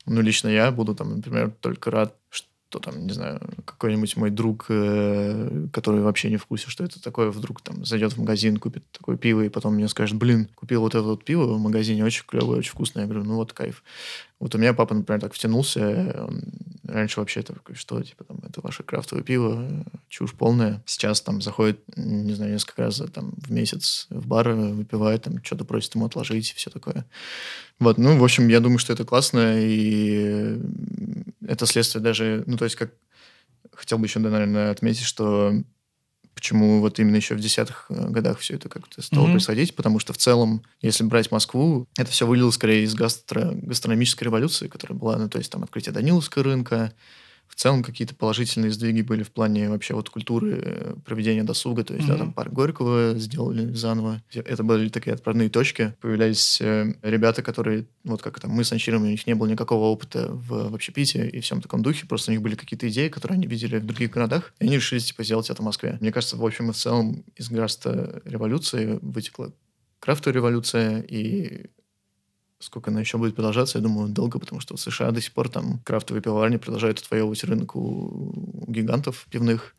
ну, 0.07 0.21
лично 0.21 0.49
я 0.49 0.71
буду 0.71 0.95
там, 0.95 1.17
например, 1.17 1.53
только 1.61 1.91
рад, 1.91 2.15
что 2.31 2.81
там, 2.81 3.07
не 3.07 3.13
знаю, 3.13 3.41
какой-нибудь 3.65 4.17
мой 4.17 4.31
друг, 4.31 4.67
э, 4.69 5.69
который 5.73 6.03
вообще 6.03 6.31
не 6.31 6.37
в 6.37 6.47
курсе, 6.47 6.69
что 6.69 6.85
это 6.85 7.01
такое, 7.01 7.31
вдруг 7.31 7.63
там 7.63 7.85
зайдет 7.85 8.13
в 8.13 8.19
магазин, 8.19 8.57
купит 8.57 8.85
такое 8.91 9.17
пиво, 9.17 9.43
и 9.43 9.49
потом 9.49 9.75
мне 9.75 9.89
скажет, 9.89 10.19
блин, 10.19 10.49
купил 10.55 10.81
вот 10.81 10.95
это 10.95 11.05
вот 11.05 11.25
пиво 11.25 11.45
в 11.55 11.61
магазине, 11.61 12.05
очень 12.05 12.25
клевое, 12.27 12.59
очень 12.59 12.73
вкусное. 12.73 13.05
Я 13.05 13.09
говорю, 13.09 13.25
ну 13.25 13.37
вот 13.37 13.53
кайф. 13.53 13.83
Вот 14.45 14.55
у 14.55 14.59
меня 14.59 14.75
папа, 14.75 14.95
например, 14.95 15.23
так 15.23 15.33
втянулся, 15.33 16.27
он 16.29 16.43
раньше 16.87 17.19
вообще 17.19 17.41
такой, 17.41 17.77
что, 17.77 18.03
типа, 18.03 18.25
там, 18.25 18.43
это 18.47 18.61
ваше 18.61 18.83
крафтовое 18.83 19.25
пиво, 19.25 19.87
чушь 20.11 20.35
полная. 20.35 20.83
Сейчас 20.85 21.23
там 21.23 21.41
заходит, 21.41 21.81
не 21.97 22.35
знаю, 22.35 22.53
несколько 22.53 22.83
раз 22.83 23.01
там, 23.15 23.33
в 23.39 23.51
месяц 23.51 24.07
в 24.11 24.27
бар, 24.27 24.51
выпивает, 24.51 25.23
там, 25.23 25.43
что-то 25.43 25.65
просит 25.65 25.95
ему 25.95 26.05
отложить, 26.05 26.53
все 26.53 26.69
такое. 26.69 27.07
Вот, 27.79 27.97
ну, 27.97 28.19
в 28.19 28.23
общем, 28.23 28.49
я 28.49 28.61
думаю, 28.61 28.77
что 28.77 28.93
это 28.93 29.07
классно, 29.07 29.55
и 29.57 30.61
это 31.41 31.65
следствие 31.65 32.03
даже, 32.03 32.45
ну, 32.47 32.59
то 32.59 32.65
есть, 32.65 32.77
как 32.77 32.93
хотел 33.73 33.97
бы 33.97 34.05
еще, 34.05 34.21
да, 34.21 34.29
наверное, 34.29 34.71
отметить, 34.71 35.07
что 35.07 35.55
почему 36.45 36.81
вот 36.83 36.99
именно 36.99 37.17
еще 37.17 37.35
в 37.35 37.41
десятых 37.41 37.87
э, 37.89 38.09
годах 38.11 38.39
все 38.39 38.57
это 38.57 38.69
как-то 38.69 39.01
стало 39.01 39.29
mm-hmm. 39.29 39.31
происходить, 39.31 39.75
потому 39.75 39.99
что 39.99 40.13
в 40.13 40.19
целом, 40.19 40.63
если 40.83 41.03
брать 41.03 41.31
Москву, 41.31 41.89
это 41.97 42.11
все 42.11 42.27
вылилось 42.27 42.57
скорее 42.57 42.85
из 42.85 42.95
гастро- 42.95 43.59
гастрономической 43.63 44.27
революции, 44.27 44.69
которая 44.69 44.99
была, 44.99 45.17
ну, 45.17 45.31
то 45.31 45.39
есть 45.39 45.51
там 45.51 45.63
открытие 45.63 45.95
Даниловского 45.95 46.45
рынка, 46.45 46.93
в 47.55 47.61
целом 47.61 47.83
какие-то 47.83 48.15
положительные 48.15 48.73
сдвиги 48.73 49.03
были 49.03 49.23
в 49.23 49.31
плане 49.31 49.71
вообще 49.71 49.95
вот 49.95 50.11
культуры 50.11 50.59
э, 50.61 50.95
проведения 51.05 51.45
досуга. 51.45 51.85
То 51.85 51.95
есть, 51.95 52.07
mm-hmm. 52.07 52.13
да, 52.13 52.19
там 52.19 52.33
парк 52.33 52.53
Горького 52.53 53.15
сделали 53.17 53.73
заново. 53.73 54.23
Это 54.33 54.65
были 54.65 54.89
такие 54.89 55.15
отправные 55.15 55.49
точки. 55.49 55.95
Появлялись 56.01 56.61
э, 56.61 56.95
ребята, 57.03 57.43
которые, 57.43 57.87
вот 58.03 58.23
как 58.23 58.41
там 58.41 58.51
мы 58.51 58.65
с 58.65 58.73
Анчиром, 58.73 59.03
у 59.03 59.07
них 59.07 59.27
не 59.27 59.35
было 59.35 59.47
никакого 59.47 59.85
опыта 59.85 60.29
в, 60.33 60.71
в 60.71 60.75
общепите 60.75 61.29
и 61.29 61.41
всем 61.41 61.63
таком 61.63 61.83
духе. 61.83 62.07
Просто 62.07 62.33
у 62.33 62.35
них 62.35 62.43
были 62.43 62.57
какие-то 62.57 62.89
идеи, 62.89 63.09
которые 63.09 63.37
они 63.37 63.47
видели 63.47 63.79
в 63.79 63.87
других 63.87 64.11
городах. 64.11 64.53
И 64.59 64.65
они 64.65 64.77
решили, 64.77 64.99
типа, 64.99 65.23
сделать 65.23 65.49
это 65.49 65.63
в 65.63 65.65
Москве. 65.65 65.97
Мне 66.01 66.11
кажется, 66.11 66.37
в 66.37 66.45
общем 66.45 66.71
и 66.71 66.73
в 66.73 66.77
целом 66.77 67.25
из 67.37 67.51
Граста 67.51 68.21
революции 68.25 68.99
вытекла 69.01 69.53
крафтовая 70.01 70.35
революция, 70.35 71.01
и 71.01 71.71
Сколько 72.65 72.91
она 72.91 73.01
еще 73.01 73.19
будет 73.19 73.35
продолжаться, 73.37 73.77
я 73.77 73.83
думаю, 73.83 74.09
долго, 74.09 74.39
потому 74.39 74.59
что 74.59 74.75
в 74.75 74.81
США 74.81 75.11
до 75.11 75.21
сих 75.21 75.33
пор 75.33 75.51
там 75.51 75.81
крафтовые 75.85 76.23
пивоварни 76.23 76.57
продолжают 76.57 76.99
отвоевывать 76.99 77.45
рынок 77.45 77.77
у, 77.77 78.65
гигантов 78.69 79.27
пивных. 79.31 79.75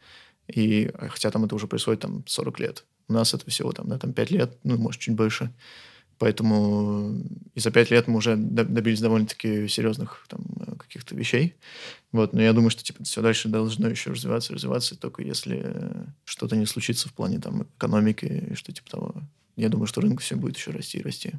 И 0.48 0.92
а, 0.94 1.08
хотя 1.08 1.32
там 1.32 1.46
это 1.46 1.56
уже 1.56 1.66
происходит 1.66 2.02
там 2.02 2.24
40 2.28 2.60
лет. 2.60 2.86
У 3.08 3.14
нас 3.14 3.34
это 3.34 3.50
всего 3.50 3.72
там, 3.72 3.88
да, 3.88 3.98
там 3.98 4.14
5 4.14 4.32
лет, 4.32 4.60
ну, 4.64 4.78
может, 4.78 5.02
чуть 5.02 5.16
больше. 5.16 5.52
Поэтому 6.20 7.24
и 7.56 7.60
за 7.60 7.72
5 7.72 7.90
лет 7.90 8.08
мы 8.08 8.18
уже 8.18 8.36
добились 8.36 9.02
довольно-таки 9.02 9.68
серьезных 9.68 10.24
там 10.30 10.46
каких-то 10.78 11.16
вещей. 11.16 11.56
Вот, 12.12 12.34
но 12.34 12.42
я 12.44 12.54
думаю, 12.54 12.70
что 12.70 12.84
типа 12.84 13.04
все 13.04 13.24
дальше 13.24 13.50
должно 13.50 13.90
еще 13.90 14.12
развиваться, 14.12 14.54
развиваться, 14.54 14.96
только 14.96 15.24
если 15.24 15.74
что-то 16.24 16.56
не 16.56 16.68
случится 16.68 17.10
в 17.10 17.14
плане 17.14 17.40
там 17.40 17.64
экономики 17.64 18.50
и 18.52 18.54
что 18.54 18.72
типа 18.72 18.92
того. 18.92 19.16
Я 19.56 19.70
думаю, 19.70 19.88
что 19.88 20.02
рынок 20.02 20.22
все 20.22 20.36
будет 20.36 20.58
еще 20.58 20.72
расти 20.72 21.00
и 21.00 21.02
расти. 21.02 21.34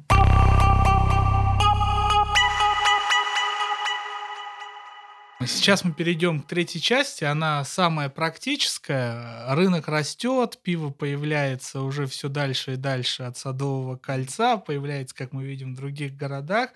Сейчас 5.45 5.83
мы 5.85 5.93
перейдем 5.93 6.41
к 6.41 6.47
третьей 6.47 6.81
части. 6.81 7.23
Она 7.23 7.63
самая 7.63 8.09
практическая. 8.09 9.53
Рынок 9.53 9.87
растет, 9.87 10.57
пиво 10.63 10.89
появляется 10.89 11.81
уже 11.81 12.07
все 12.07 12.27
дальше 12.27 12.73
и 12.73 12.75
дальше 12.75 13.21
от 13.21 13.37
Садового 13.37 13.97
кольца, 13.97 14.57
появляется, 14.57 15.15
как 15.15 15.33
мы 15.33 15.45
видим, 15.45 15.75
в 15.75 15.77
других 15.77 16.15
городах. 16.15 16.71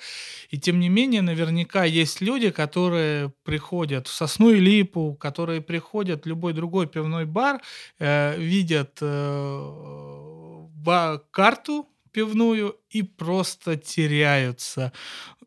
И 0.52 0.60
тем 0.60 0.80
не 0.80 0.90
менее, 0.90 1.24
наверняка 1.24 1.86
есть 1.86 2.22
люди, 2.22 2.52
которые 2.52 3.34
приходят 3.44 4.08
в 4.08 4.14
Сосну 4.14 4.52
и 4.52 4.60
Липу, 4.60 5.18
которые 5.20 5.62
приходят 5.62 6.26
в 6.26 6.28
любой 6.28 6.54
другой 6.54 6.86
пивной 6.86 7.26
бар, 7.26 7.62
э, 7.98 8.38
видят 8.38 9.00
э, 9.02 10.68
карту 11.32 11.88
пивную 12.12 12.78
и 12.90 13.02
просто 13.02 13.76
теряются 13.76 14.92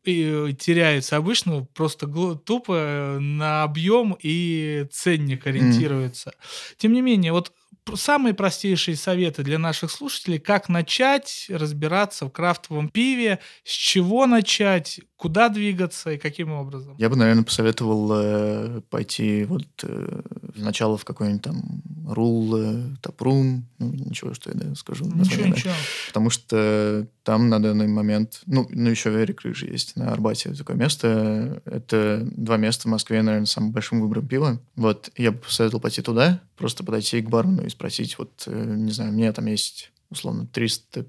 и 0.04 0.48
э, 0.50 0.52
теряются 0.52 1.16
обычно 1.16 1.66
просто 1.74 2.06
тупо 2.36 3.18
на 3.20 3.62
объем 3.62 4.16
и 4.22 4.86
ценник 4.90 5.46
ориентируются. 5.46 6.30
Mm. 6.30 6.74
Тем 6.78 6.92
не 6.92 7.02
менее, 7.02 7.32
вот 7.32 7.52
самые 7.94 8.34
простейшие 8.34 8.96
советы 8.96 9.42
для 9.42 9.58
наших 9.58 9.90
слушателей, 9.90 10.38
как 10.38 10.68
начать 10.68 11.46
разбираться 11.48 12.26
в 12.26 12.30
крафтовом 12.30 12.88
пиве, 12.88 13.40
с 13.64 13.70
чего 13.70 14.26
начать, 14.26 15.00
куда 15.16 15.48
двигаться 15.48 16.12
и 16.12 16.18
каким 16.18 16.52
образом? 16.52 16.96
Я 16.98 17.08
бы, 17.08 17.16
наверное, 17.16 17.44
посоветовал 17.44 18.10
э, 18.14 18.80
пойти 18.90 19.44
вот 19.44 19.66
э, 19.82 20.22
сначала 20.56 20.96
в 20.96 21.04
какой-нибудь 21.04 21.42
там 21.42 21.82
рул, 22.06 22.56
э, 22.56 22.96
топрум, 23.00 23.66
ну, 23.78 23.92
ничего, 23.92 24.34
что 24.34 24.50
я 24.50 24.56
да, 24.56 24.74
скажу. 24.74 25.04
Ничего, 25.04 25.18
название, 25.18 25.50
ничего. 25.50 25.72
Потому 26.08 26.30
что 26.30 27.06
там 27.22 27.48
на 27.48 27.62
данный 27.62 27.88
момент, 27.88 28.42
ну, 28.46 28.66
ну 28.70 28.90
еще 28.90 29.10
Эрик 29.10 29.42
Рыжий 29.42 29.70
есть 29.70 29.96
на 29.96 30.12
Арбате 30.12 30.52
такое 30.54 30.76
место. 30.76 31.62
Это 31.64 32.26
два 32.36 32.56
места 32.56 32.88
в 32.88 32.90
Москве, 32.90 33.22
наверное, 33.22 33.46
самым 33.46 33.72
большим 33.72 34.00
выбором 34.00 34.26
пива. 34.26 34.60
Вот, 34.76 35.10
я 35.16 35.32
бы 35.32 35.38
посоветовал 35.38 35.80
пойти 35.80 36.02
туда, 36.02 36.40
просто 36.56 36.84
подойти 36.84 37.20
к 37.22 37.28
бармену 37.28 37.64
и 37.64 37.70
спросить, 37.70 38.18
вот, 38.18 38.44
э, 38.46 38.74
не 38.76 38.92
знаю, 38.92 39.10
у 39.10 39.14
меня 39.14 39.32
там 39.32 39.46
есть, 39.46 39.90
условно, 40.10 40.46
300, 40.46 41.06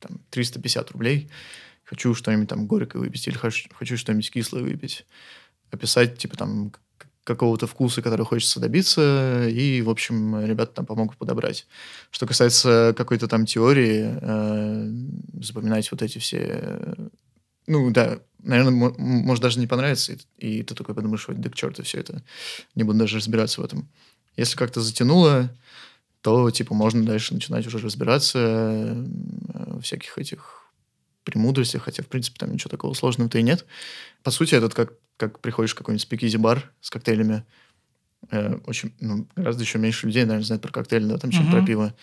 там, 0.00 0.20
350 0.30 0.90
рублей, 0.90 1.30
хочу 1.84 2.14
что-нибудь 2.14 2.48
там 2.48 2.66
горькое 2.66 3.02
выпить 3.02 3.26
или 3.28 3.36
хочу, 3.36 3.68
хочу 3.74 3.96
что-нибудь 3.96 4.30
кислое 4.30 4.62
выпить. 4.62 5.06
Описать, 5.70 6.18
типа, 6.18 6.36
там, 6.36 6.72
какого-то 7.24 7.66
вкуса, 7.66 8.02
который 8.02 8.24
хочется 8.24 8.60
добиться, 8.60 9.48
и, 9.48 9.80
в 9.82 9.90
общем, 9.90 10.44
ребята 10.44 10.74
там 10.74 10.86
помогут 10.86 11.16
подобрать. 11.16 11.66
Что 12.10 12.26
касается 12.26 12.94
какой-то 12.96 13.26
там 13.28 13.46
теории, 13.46 14.18
э, 14.20 15.42
запоминать 15.42 15.90
вот 15.90 16.02
эти 16.02 16.18
все... 16.18 16.94
Ну, 17.66 17.90
да, 17.90 18.18
наверное, 18.42 18.94
может 18.98 19.42
даже 19.42 19.58
не 19.58 19.66
понравится, 19.66 20.12
и, 20.12 20.58
и 20.58 20.62
ты 20.62 20.74
такой 20.74 20.94
подумаешь, 20.94 21.24
да 21.28 21.48
к 21.48 21.54
черту 21.54 21.82
все 21.82 22.00
это, 22.00 22.22
не 22.74 22.84
буду 22.84 22.98
даже 22.98 23.16
разбираться 23.16 23.62
в 23.62 23.64
этом. 23.64 23.88
Если 24.36 24.56
как-то 24.56 24.82
затянуло, 24.82 25.50
то, 26.20 26.50
типа, 26.50 26.74
можно 26.74 27.04
дальше 27.04 27.34
начинать 27.34 27.66
уже 27.66 27.78
разбираться 27.78 28.38
э, 28.38 29.04
в 29.78 29.80
всяких 29.80 30.18
этих 30.18 30.64
премудростях, 31.24 31.82
хотя, 31.82 32.02
в 32.02 32.06
принципе, 32.06 32.38
там 32.38 32.52
ничего 32.52 32.68
такого 32.68 32.94
сложного-то 32.94 33.38
и 33.38 33.42
нет. 33.42 33.64
По 34.22 34.30
сути, 34.30 34.54
этот 34.54 34.74
как, 34.74 34.92
как 35.16 35.40
приходишь 35.40 35.72
в 35.72 35.76
какой-нибудь 35.76 36.02
спикизи-бар 36.02 36.70
с 36.80 36.90
коктейлями, 36.90 37.44
э, 38.30 38.56
очень, 38.66 38.92
ну, 39.00 39.26
гораздо 39.36 39.62
еще 39.62 39.78
меньше 39.78 40.06
людей, 40.06 40.24
наверное, 40.24 40.44
знает 40.44 40.62
про 40.62 40.72
коктейли, 40.72 41.06
да, 41.06 41.18
там, 41.18 41.30
чем 41.30 41.46
mm-hmm. 41.46 41.50
про 41.50 41.64
пиво. 41.64 41.94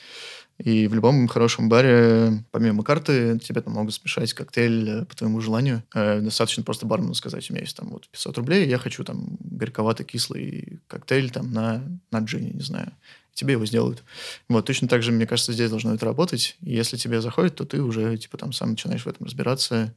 И 0.64 0.88
в 0.88 0.93
любом 0.93 1.28
хорошем 1.28 1.70
баре, 1.70 2.43
помимо 2.51 2.84
карты, 2.84 3.39
тебе 3.39 3.62
там 3.62 3.74
могут 3.74 3.95
смешать 3.95 4.34
коктейль 4.34 4.89
э, 4.89 5.05
по 5.05 5.16
твоему 5.16 5.41
желанию. 5.41 5.84
Э, 5.95 6.20
достаточно 6.22 6.64
просто 6.64 6.86
бармену 6.86 7.16
сказать, 7.16 7.49
у 7.49 7.53
меня 7.53 7.64
есть 7.64 7.76
там 7.76 7.89
вот 7.89 8.07
500 8.09 8.38
рублей, 8.38 8.68
я 8.68 8.78
хочу 8.78 9.03
там 9.03 9.38
горьковатый 9.39 10.05
кислый 10.05 10.80
коктейль 10.88 11.32
там 11.32 11.51
на, 11.51 11.84
на 12.12 12.20
джине, 12.20 12.51
не 12.51 12.62
знаю. 12.62 12.91
Тебе 13.34 13.53
его 13.53 13.66
сделают. 13.66 14.03
Вот, 14.49 14.66
точно 14.66 14.88
так 14.88 15.01
же, 15.01 15.12
мне 15.12 15.26
кажется, 15.26 15.53
здесь 15.53 15.70
должно 15.70 15.95
это 15.95 16.05
работать. 16.05 16.57
И 16.62 16.76
если 16.76 16.97
тебе 16.97 17.22
заходит, 17.22 17.55
то 17.55 17.66
ты 17.66 17.82
уже, 17.82 18.18
типа, 18.18 18.38
там 18.38 18.51
сам 18.51 18.72
начинаешь 18.72 19.05
в 19.05 19.07
этом 19.07 19.26
разбираться. 19.26 19.95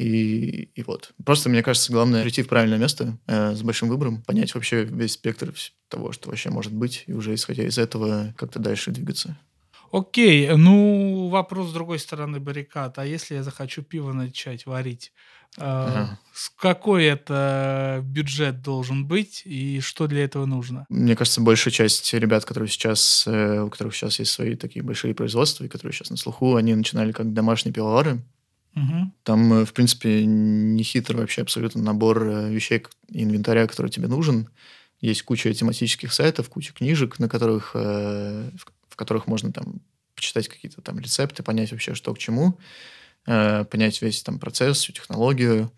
И, 0.00 0.70
и 0.74 0.82
вот. 0.82 1.12
Просто, 1.26 1.50
мне 1.50 1.62
кажется, 1.62 1.92
главное 1.92 2.22
прийти 2.22 2.42
в 2.42 2.48
правильное 2.48 2.78
место 2.78 3.18
э, 3.26 3.54
с 3.54 3.62
большим 3.62 3.90
выбором, 3.90 4.22
понять 4.22 4.54
вообще 4.54 4.84
весь 4.84 5.12
спектр 5.12 5.52
того, 5.88 6.12
что 6.12 6.30
вообще 6.30 6.48
может 6.48 6.72
быть, 6.72 7.04
и 7.06 7.12
уже 7.12 7.34
исходя 7.34 7.64
из 7.64 7.76
этого 7.76 8.34
как-то 8.38 8.58
дальше 8.58 8.92
двигаться. 8.92 9.36
Окей, 9.92 10.48
ну 10.56 11.28
вопрос 11.28 11.68
с 11.68 11.72
другой 11.74 11.98
стороны 11.98 12.40
баррикад. 12.40 12.98
А 12.98 13.04
если 13.04 13.34
я 13.34 13.42
захочу 13.42 13.82
пиво 13.82 14.12
начать 14.12 14.64
варить, 14.64 15.12
Ага. 15.56 16.16
Какой 16.56 17.06
это 17.06 18.00
бюджет 18.04 18.62
должен 18.62 19.04
быть 19.04 19.42
и 19.44 19.80
что 19.80 20.06
для 20.06 20.22
этого 20.24 20.46
нужно? 20.46 20.86
Мне 20.88 21.16
кажется, 21.16 21.40
большая 21.40 21.72
часть 21.72 22.14
ребят, 22.14 22.44
которые 22.44 22.68
сейчас, 22.68 23.24
э, 23.26 23.60
у 23.60 23.68
которых 23.68 23.96
сейчас 23.96 24.20
есть 24.20 24.30
свои 24.30 24.54
такие 24.54 24.84
большие 24.84 25.12
производства, 25.12 25.64
и 25.64 25.68
которые 25.68 25.92
сейчас 25.92 26.10
на 26.10 26.16
слуху, 26.16 26.54
они 26.54 26.72
начинали 26.74 27.10
как 27.10 27.32
домашние 27.32 27.74
пивовары. 27.74 28.20
Угу. 28.76 29.12
Там, 29.24 29.52
э, 29.52 29.64
в 29.64 29.72
принципе, 29.72 30.24
не 30.24 30.82
хитрый 30.82 31.20
вообще 31.20 31.42
абсолютно 31.42 31.82
набор 31.82 32.22
э, 32.22 32.50
вещей, 32.50 32.84
инвентаря, 33.08 33.66
который 33.66 33.90
тебе 33.90 34.08
нужен. 34.08 34.48
Есть 35.00 35.22
куча 35.22 35.52
тематических 35.52 36.12
сайтов, 36.12 36.48
куча 36.48 36.72
книжек, 36.74 37.18
на 37.18 37.28
которых, 37.28 37.74
в 37.74 38.96
которых 38.96 39.26
можно 39.26 39.50
там 39.50 39.80
почитать 40.14 40.46
какие-то 40.46 40.82
там 40.82 40.98
рецепты, 40.98 41.42
понять 41.42 41.72
вообще, 41.72 41.94
что 41.94 42.12
к 42.12 42.18
чему, 42.18 42.58
понять 43.24 44.02
весь 44.02 44.22
там 44.22 44.38
процесс, 44.38 44.76
всю 44.76 44.92
технологию 44.92 45.72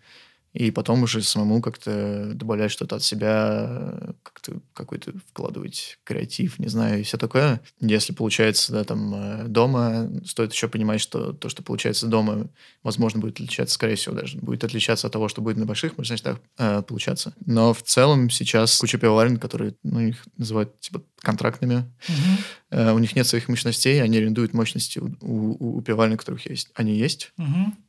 и 0.53 0.69
потом 0.69 1.03
уже 1.03 1.21
самому 1.23 1.61
как-то 1.61 2.31
добавлять 2.35 2.71
что-то 2.71 2.97
от 2.97 3.03
себя, 3.03 4.13
как-то 4.21 4.61
какой-то 4.73 5.13
вкладывать 5.29 5.97
креатив, 6.03 6.59
не 6.59 6.67
знаю, 6.67 6.99
и 6.99 7.03
все 7.03 7.17
такое. 7.17 7.61
Если 7.79 8.13
получается, 8.13 8.71
да, 8.71 8.83
там, 8.83 9.13
э, 9.15 9.43
дома, 9.47 10.09
стоит 10.25 10.53
еще 10.53 10.67
понимать, 10.67 11.01
что 11.01 11.33
то, 11.33 11.49
что 11.49 11.63
получается 11.63 12.07
дома, 12.07 12.49
возможно, 12.83 13.19
будет 13.19 13.35
отличаться, 13.35 13.73
скорее 13.73 13.95
всего, 13.95 14.15
даже 14.15 14.37
будет 14.37 14.63
отличаться 14.63 15.07
от 15.07 15.13
того, 15.13 15.27
что 15.27 15.41
будет 15.41 15.57
на 15.57 15.65
больших 15.65 15.97
мощностях 15.97 16.39
э, 16.57 16.83
получаться. 16.83 17.33
Но 17.45 17.73
в 17.73 17.81
целом 17.81 18.29
сейчас 18.29 18.77
куча 18.77 18.99
пивоварен, 18.99 19.37
которые, 19.37 19.75
ну, 19.81 20.01
их 20.01 20.23
называют, 20.37 20.79
типа, 20.79 21.01
контрактными. 21.17 21.91
Mm-hmm. 22.07 22.43
Э, 22.73 22.91
у 22.91 22.97
них 22.97 23.15
нет 23.15 23.27
своих 23.27 23.47
мощностей, 23.49 24.01
они 24.01 24.17
арендуют 24.17 24.53
мощности 24.53 24.99
у, 24.99 25.15
у, 25.21 25.77
у 25.77 25.81
пивоварен, 25.81 26.17
которых 26.17 26.49
есть. 26.49 26.69
Они 26.73 26.95
есть. 26.95 27.31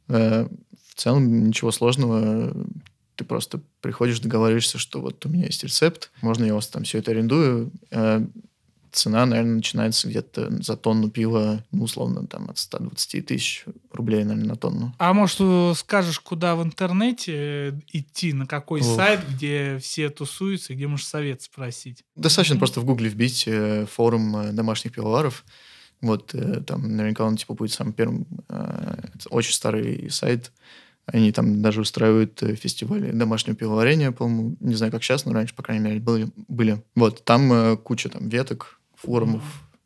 Э, 0.08 0.46
в 0.88 0.94
целом 0.94 1.46
ничего 1.46 1.72
сложного. 1.72 2.54
Ты 3.16 3.24
просто 3.24 3.60
приходишь, 3.80 4.20
договариваешься, 4.20 4.78
что 4.78 5.00
вот 5.00 5.24
у 5.24 5.28
меня 5.28 5.46
есть 5.46 5.64
рецепт, 5.64 6.10
можно 6.20 6.44
я 6.44 6.52
у 6.52 6.56
вас 6.56 6.66
там 6.66 6.84
все 6.84 6.98
это 6.98 7.12
арендую. 7.12 7.72
Э, 8.94 8.96
цена, 8.96 9.26
наверное, 9.26 9.56
начинается 9.56 10.08
где-то 10.08 10.62
за 10.62 10.76
тонну 10.76 11.10
пива, 11.10 11.64
ну, 11.72 11.84
условно, 11.84 12.26
там, 12.26 12.48
от 12.50 12.58
120 12.58 13.26
тысяч 13.26 13.64
рублей, 13.92 14.24
наверное, 14.24 14.50
на 14.50 14.56
тонну. 14.56 14.94
А 14.98 15.12
может, 15.12 15.40
скажешь, 15.78 16.20
куда 16.20 16.54
в 16.54 16.62
интернете 16.62 17.80
идти, 17.92 18.32
на 18.32 18.46
какой 18.46 18.80
Ох. 18.80 18.96
сайт, 18.96 19.20
где 19.28 19.78
все 19.78 20.10
тусуются, 20.10 20.74
где 20.74 20.86
можешь 20.86 21.06
совет 21.06 21.42
спросить? 21.42 22.04
Достаточно 22.16 22.54
mm-hmm. 22.54 22.58
просто 22.58 22.80
в 22.80 22.84
гугле 22.84 23.08
вбить 23.08 23.44
э, 23.46 23.86
форум 23.86 24.36
э, 24.36 24.52
домашних 24.52 24.92
пивоваров. 24.92 25.44
Вот 26.00 26.34
там 26.66 26.96
наверняка 26.96 27.24
он 27.24 27.36
типа 27.36 27.54
будет 27.54 27.72
самым 27.72 27.94
первым. 27.94 28.26
Это 28.48 29.28
очень 29.30 29.54
старый 29.54 30.10
сайт. 30.10 30.52
Они 31.06 31.32
там 31.32 31.60
даже 31.60 31.80
устраивают 31.82 32.42
э, 32.42 32.54
фестивали 32.54 33.10
домашнего 33.10 33.56
пивоварения, 33.56 34.10
по-моему, 34.10 34.56
не 34.60 34.74
знаю, 34.74 34.90
как 34.90 35.02
сейчас, 35.02 35.26
но 35.26 35.32
раньше, 35.32 35.54
по 35.54 35.62
крайней 35.62 35.84
мере, 35.84 36.00
были. 36.00 36.28
были. 36.48 36.82
Вот, 36.94 37.24
там 37.24 37.52
э, 37.52 37.76
куча 37.76 38.08
там 38.08 38.28
веток, 38.28 38.80
форумов, 39.04 39.42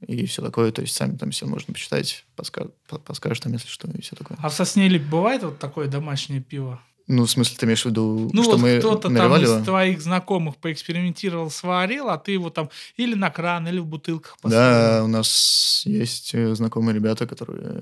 и 0.07 0.27
все 0.27 0.43
такое. 0.43 0.73
То 0.73 0.83
есть 0.83 0.95
сами 0.95 1.17
там 1.17 1.31
все 1.31 1.47
можно 1.47 1.73
почитать, 1.73 2.25
подскажешь, 2.37 2.73
подскажешь 3.05 3.41
там, 3.41 3.53
если 3.53 3.69
что, 3.69 3.89
и 3.89 4.01
все 4.01 4.17
такое. 4.17 4.39
А 4.41 4.49
в 4.49 4.55
Соснеле 4.55 4.99
бывает 4.99 5.43
вот 5.43 5.59
такое 5.59 5.89
домашнее 5.89 6.41
пиво? 6.41 6.81
Ну, 7.11 7.25
в 7.25 7.31
смысле, 7.31 7.57
ты 7.57 7.65
имеешь 7.65 7.83
в 7.85 7.87
виду, 7.87 8.29
ну, 8.35 8.43
что 8.43 8.53
вот 8.53 8.61
мы 8.61 8.79
кто-то 8.81 9.09
там 9.09 9.35
из 9.37 9.65
твоих 9.65 10.03
знакомых 10.03 10.57
поэкспериментировал, 10.57 11.51
сварил, 11.51 12.11
а 12.11 12.19
ты 12.19 12.33
его 12.33 12.51
там 12.51 12.69
или 12.99 13.15
на 13.15 13.31
кран, 13.31 13.67
или 13.67 13.79
в 13.79 13.87
бутылках 13.87 14.37
поставил. 14.43 14.99
Да, 14.99 15.05
у 15.05 15.07
нас 15.07 15.85
есть 15.87 16.35
э, 16.35 16.55
знакомые 16.55 16.95
ребята, 16.95 17.27
которые 17.27 17.81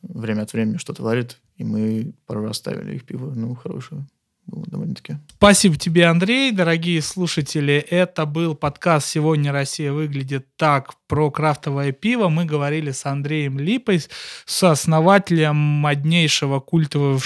время 0.00 0.42
от 0.42 0.52
времени 0.54 0.78
что-то 0.78 1.02
варят, 1.02 1.38
и 1.58 1.64
мы 1.64 2.14
пару 2.26 2.42
раз 2.42 2.56
ставили 2.56 2.96
их 2.96 3.04
пиво, 3.04 3.34
ну, 3.34 3.54
хорошее 3.54 4.06
было 4.48 4.64
довольно-таки. 4.66 5.16
Спасибо 5.36 5.76
тебе, 5.76 6.06
Андрей. 6.06 6.50
Дорогие 6.52 7.02
слушатели, 7.02 7.74
это 7.74 8.26
был 8.26 8.54
подкаст 8.54 9.06
«Сегодня 9.06 9.52
Россия 9.52 9.92
выглядит 9.92 10.46
так» 10.56 10.94
про 11.06 11.30
крафтовое 11.30 11.92
пиво. 11.92 12.28
Мы 12.28 12.44
говорили 12.44 12.90
с 12.90 13.06
Андреем 13.06 13.58
Липой, 13.58 14.00
сооснователем 14.46 15.56
моднейшего 15.56 16.60
культового, 16.60 17.20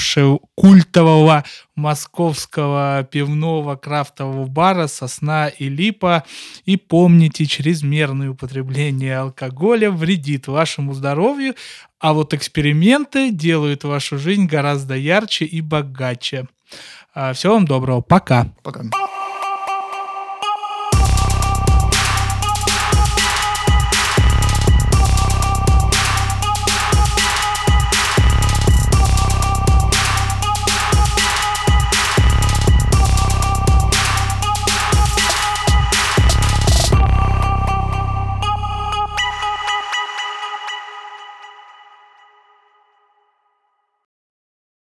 культового 0.54 1.44
московского 1.74 3.06
пивного 3.10 3.76
крафтового 3.76 4.46
бара 4.46 4.86
«Сосна 4.86 5.48
и 5.48 5.68
Липа». 5.68 6.24
И 6.64 6.76
помните, 6.76 7.46
чрезмерное 7.46 8.30
употребление 8.30 9.18
алкоголя 9.18 9.90
вредит 9.90 10.48
вашему 10.48 10.92
здоровью, 10.92 11.54
а 11.98 12.12
вот 12.12 12.34
эксперименты 12.34 13.30
делают 13.30 13.84
вашу 13.84 14.18
жизнь 14.18 14.46
гораздо 14.46 14.96
ярче 14.96 15.44
и 15.44 15.60
богаче. 15.60 16.48
А, 17.14 17.32
всего 17.32 17.54
вам 17.54 17.64
доброго. 17.66 18.00
Пока. 18.00 18.46
Пока. 18.62 18.84